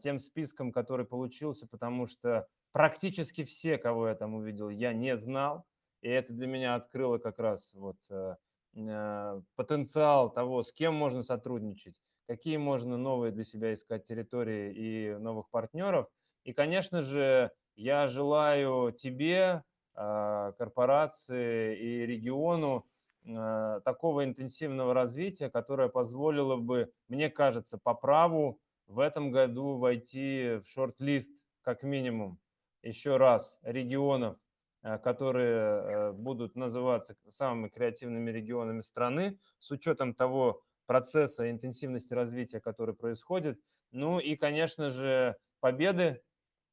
тем 0.00 0.18
списком, 0.18 0.72
который 0.72 1.06
получился, 1.06 1.66
потому 1.66 2.06
что 2.06 2.46
практически 2.72 3.44
все, 3.44 3.78
кого 3.78 4.08
я 4.08 4.14
там 4.14 4.34
увидел, 4.34 4.68
я 4.68 4.92
не 4.92 5.16
знал. 5.16 5.64
И 6.00 6.08
это 6.08 6.32
для 6.32 6.46
меня 6.46 6.74
открыло 6.74 7.18
как 7.18 7.38
раз 7.38 7.74
вот 7.74 7.96
э, 8.10 8.36
э, 8.76 9.40
потенциал 9.56 10.30
того, 10.30 10.62
с 10.62 10.72
кем 10.72 10.94
можно 10.94 11.22
сотрудничать, 11.22 11.94
какие 12.28 12.56
можно 12.56 12.96
новые 12.96 13.32
для 13.32 13.44
себя 13.44 13.72
искать 13.72 14.04
территории 14.04 14.72
и 14.72 15.16
новых 15.16 15.50
партнеров. 15.50 16.08
И, 16.44 16.52
конечно 16.52 17.02
же, 17.02 17.50
я 17.76 18.06
желаю 18.06 18.92
тебе, 18.92 19.62
корпорации 19.94 21.76
и 21.76 22.06
региону 22.06 22.86
Э, 23.28 23.80
такого 23.84 24.24
интенсивного 24.24 24.94
развития, 24.94 25.50
которое 25.50 25.88
позволило 25.88 26.56
бы, 26.56 26.90
мне 27.08 27.28
кажется, 27.28 27.76
по 27.76 27.92
праву 27.92 28.58
в 28.88 28.98
этом 28.98 29.30
году 29.30 29.76
войти 29.76 30.58
в 30.64 30.66
шорт-лист 30.66 31.30
как 31.62 31.82
минимум 31.82 32.40
еще 32.82 33.16
раз 33.16 33.58
регионов, 33.62 34.36
э, 34.82 34.98
которые 34.98 35.56
э, 35.56 36.12
будут 36.12 36.56
называться 36.56 37.16
самыми 37.28 37.68
креативными 37.68 38.30
регионами 38.30 38.80
страны 38.80 39.38
с 39.58 39.70
учетом 39.70 40.14
того 40.14 40.62
процесса 40.86 41.50
интенсивности 41.50 42.14
развития, 42.14 42.60
который 42.60 42.94
происходит. 42.94 43.60
Ну 43.92 44.18
и, 44.18 44.36
конечно 44.36 44.88
же, 44.88 45.36
победы 45.60 46.22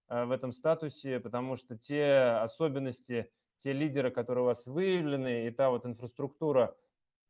в 0.08 0.32
этом 0.32 0.52
статусе, 0.54 1.20
потому 1.20 1.56
что 1.58 1.78
те 1.78 2.38
особенности 2.42 3.30
те 3.58 3.74
лидеры, 3.74 4.12
которые 4.12 4.44
у 4.44 4.48
вас 4.48 4.66
выявлены, 4.66 5.48
и 5.48 5.52
та 5.52 5.70
вот 5.70 5.86
инфраструктура, 5.86 6.76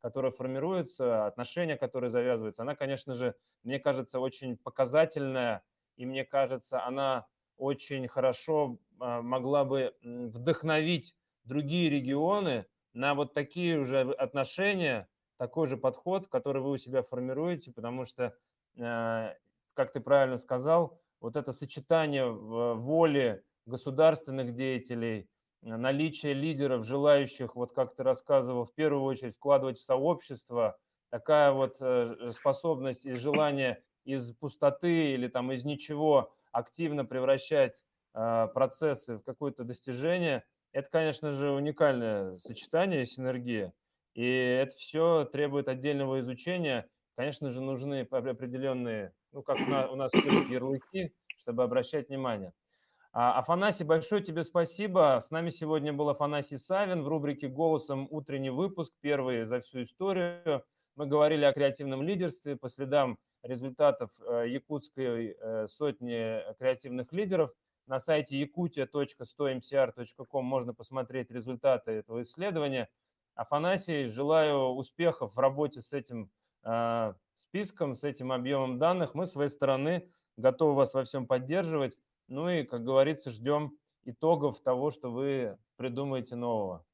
которая 0.06 0.30
формируется, 0.30 1.26
отношения, 1.26 1.76
которые 1.76 2.10
завязываются, 2.10 2.62
она, 2.62 2.76
конечно 2.76 3.12
же, 3.12 3.34
мне 3.64 3.80
кажется, 3.80 4.20
очень 4.20 4.56
показательная, 4.56 5.64
и 5.96 6.06
мне 6.06 6.24
кажется, 6.24 6.84
она 6.84 7.26
очень 7.56 8.06
хорошо 8.06 8.78
а, 9.00 9.20
могла 9.20 9.64
бы 9.64 9.96
вдохновить 10.04 11.16
другие 11.42 11.90
регионы 11.90 12.66
на 12.92 13.16
вот 13.16 13.34
такие 13.34 13.80
уже 13.80 14.02
отношения, 14.12 15.08
такой 15.38 15.66
же 15.66 15.76
подход, 15.76 16.28
который 16.28 16.62
вы 16.62 16.70
у 16.70 16.76
себя 16.76 17.02
формируете, 17.02 17.72
потому 17.72 18.04
что, 18.04 18.32
а, 18.78 19.34
как 19.74 19.90
ты 19.90 19.98
правильно 19.98 20.36
сказал, 20.36 21.00
вот 21.18 21.34
это 21.34 21.50
сочетание 21.50 22.30
воли 22.30 23.42
государственных 23.64 24.54
деятелей, 24.54 25.28
наличие 25.66 26.32
лидеров, 26.32 26.84
желающих, 26.84 27.56
вот 27.56 27.72
как 27.72 27.94
ты 27.94 28.02
рассказывал, 28.02 28.64
в 28.64 28.74
первую 28.74 29.02
очередь 29.04 29.34
вкладывать 29.34 29.78
в 29.78 29.84
сообщество, 29.84 30.78
такая 31.10 31.52
вот 31.52 31.76
э, 31.80 32.30
способность 32.32 33.04
и 33.06 33.14
желание 33.14 33.82
из 34.04 34.32
пустоты 34.32 35.12
или 35.12 35.28
там 35.28 35.52
из 35.52 35.64
ничего 35.64 36.32
активно 36.52 37.04
превращать 37.04 37.84
э, 38.14 38.48
процессы 38.54 39.16
в 39.16 39.24
какое-то 39.24 39.64
достижение, 39.64 40.44
это, 40.72 40.88
конечно 40.90 41.30
же, 41.30 41.50
уникальное 41.50 42.38
сочетание, 42.38 43.04
синергия. 43.06 43.72
И 44.14 44.26
это 44.26 44.74
все 44.76 45.24
требует 45.24 45.68
отдельного 45.68 46.20
изучения. 46.20 46.88
Конечно 47.16 47.48
же, 47.48 47.60
нужны 47.60 48.00
определенные, 48.10 49.12
ну, 49.32 49.42
как 49.42 49.58
у 49.58 49.96
нас 49.96 50.12
ходят 50.12 50.48
ярлыки, 50.48 51.14
чтобы 51.38 51.62
обращать 51.62 52.08
внимание. 52.08 52.52
А, 53.18 53.38
Афанасий, 53.38 53.82
большое 53.82 54.22
тебе 54.22 54.44
спасибо. 54.44 55.20
С 55.22 55.30
нами 55.30 55.48
сегодня 55.48 55.94
был 55.94 56.10
Афанасий 56.10 56.58
Савин 56.58 57.02
в 57.02 57.08
рубрике 57.08 57.48
«Голосом 57.48 58.06
утренний 58.10 58.50
выпуск», 58.50 58.92
первый 59.00 59.44
за 59.44 59.62
всю 59.62 59.84
историю. 59.84 60.62
Мы 60.96 61.06
говорили 61.06 61.46
о 61.46 61.54
креативном 61.54 62.02
лидерстве 62.02 62.56
по 62.56 62.68
следам 62.68 63.16
результатов 63.42 64.10
э, 64.20 64.48
якутской 64.48 65.34
э, 65.40 65.66
сотни 65.66 66.42
креативных 66.58 67.10
лидеров. 67.14 67.52
На 67.86 68.00
сайте 68.00 68.38
yakutia.100mcr.com 68.38 70.44
можно 70.44 70.74
посмотреть 70.74 71.30
результаты 71.30 71.92
этого 71.92 72.20
исследования. 72.20 72.90
Афанасий, 73.34 74.08
желаю 74.08 74.74
успехов 74.74 75.34
в 75.34 75.38
работе 75.38 75.80
с 75.80 75.94
этим 75.94 76.30
э, 76.64 77.14
списком, 77.34 77.94
с 77.94 78.04
этим 78.04 78.30
объемом 78.30 78.78
данных. 78.78 79.14
Мы 79.14 79.24
с 79.24 79.32
своей 79.32 79.48
стороны 79.48 80.06
готовы 80.36 80.74
вас 80.74 80.92
во 80.92 81.02
всем 81.04 81.26
поддерживать. 81.26 81.96
Ну 82.28 82.48
и, 82.48 82.64
как 82.64 82.84
говорится, 82.84 83.30
ждем 83.30 83.76
итогов 84.04 84.60
того, 84.60 84.90
что 84.90 85.10
вы 85.10 85.56
придумаете 85.76 86.36
нового. 86.36 86.84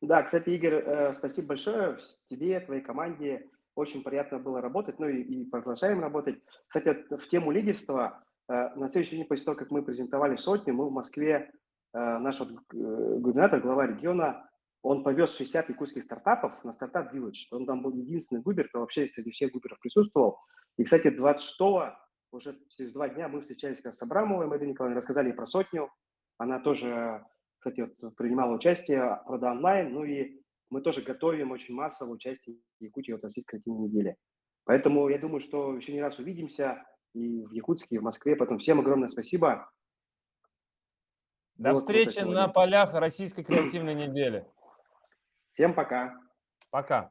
Да, 0.00 0.22
кстати, 0.22 0.50
Игорь, 0.50 0.74
э, 0.74 1.12
спасибо 1.14 1.48
большое 1.48 1.98
тебе, 2.28 2.60
твоей 2.60 2.82
команде. 2.82 3.50
Очень 3.74 4.02
приятно 4.02 4.38
было 4.38 4.60
работать, 4.60 4.98
ну 4.98 5.08
и, 5.08 5.22
и 5.22 5.44
продолжаем 5.50 6.00
работать. 6.00 6.38
Кстати, 6.68 7.04
в 7.14 7.28
тему 7.28 7.50
лидерства, 7.50 8.22
э, 8.48 8.74
на 8.74 8.88
следующий 8.88 9.16
день 9.16 9.26
после 9.26 9.44
того, 9.46 9.56
как 9.56 9.70
мы 9.70 9.82
презентовали 9.82 10.36
сотню, 10.36 10.74
мы 10.74 10.88
в 10.88 10.92
Москве, 10.92 11.50
э, 11.94 12.18
наш 12.18 12.38
вот 12.38 12.50
губернатор, 12.72 13.60
глава 13.60 13.86
региона, 13.86 14.48
он 14.82 15.02
повез 15.02 15.34
60 15.34 15.70
якутских 15.70 16.04
стартапов 16.04 16.62
на 16.62 16.72
стартап 16.72 17.12
Village. 17.12 17.46
Он 17.50 17.66
там 17.66 17.82
был 17.82 17.92
единственный 17.92 18.42
губер, 18.42 18.68
кто 18.68 18.80
вообще 18.80 19.08
среди 19.08 19.30
всех 19.30 19.50
губеров 19.52 19.80
присутствовал. 19.80 20.38
И, 20.76 20.84
кстати, 20.84 21.10
26 21.10 21.58
уже 22.36 22.58
через 22.68 22.92
два 22.92 23.08
дня 23.08 23.28
мы 23.28 23.40
встречались 23.40 23.80
с 23.80 24.02
Абрамовой 24.02 24.46
Мариной 24.46 24.70
Николаевной, 24.70 25.00
рассказали 25.00 25.32
про 25.32 25.46
сотню. 25.46 25.90
Она 26.38 26.60
тоже, 26.60 27.24
кстати, 27.58 27.92
вот, 28.00 28.16
принимала 28.16 28.54
участие 28.54 29.20
в 29.24 29.30
Рода 29.30 29.50
онлайн. 29.50 29.92
Ну 29.92 30.04
и 30.04 30.40
мы 30.70 30.82
тоже 30.82 31.02
готовим 31.02 31.50
очень 31.50 31.74
массовое 31.74 32.14
участие 32.14 32.56
в 32.78 32.82
Якутии 32.82 33.12
в 33.12 33.22
Российской 33.22 33.56
картинной 33.56 33.88
неделе. 33.88 34.16
Поэтому 34.64 35.08
я 35.08 35.18
думаю, 35.18 35.40
что 35.40 35.76
еще 35.76 35.92
не 35.92 36.02
раз 36.02 36.18
увидимся 36.18 36.84
и 37.14 37.44
в 37.46 37.52
Якутске, 37.52 37.96
и 37.96 37.98
в 37.98 38.02
Москве. 38.02 38.36
Поэтому 38.36 38.58
всем 38.58 38.80
огромное 38.80 39.08
спасибо. 39.08 39.70
До 41.54 41.70
Было 41.70 41.80
встречи 41.80 42.20
на 42.20 42.48
полях 42.48 42.92
Российской 42.92 43.42
креативной 43.42 43.94
недели. 43.94 44.46
Всем 45.52 45.74
пока. 45.74 46.14
Пока. 46.70 47.10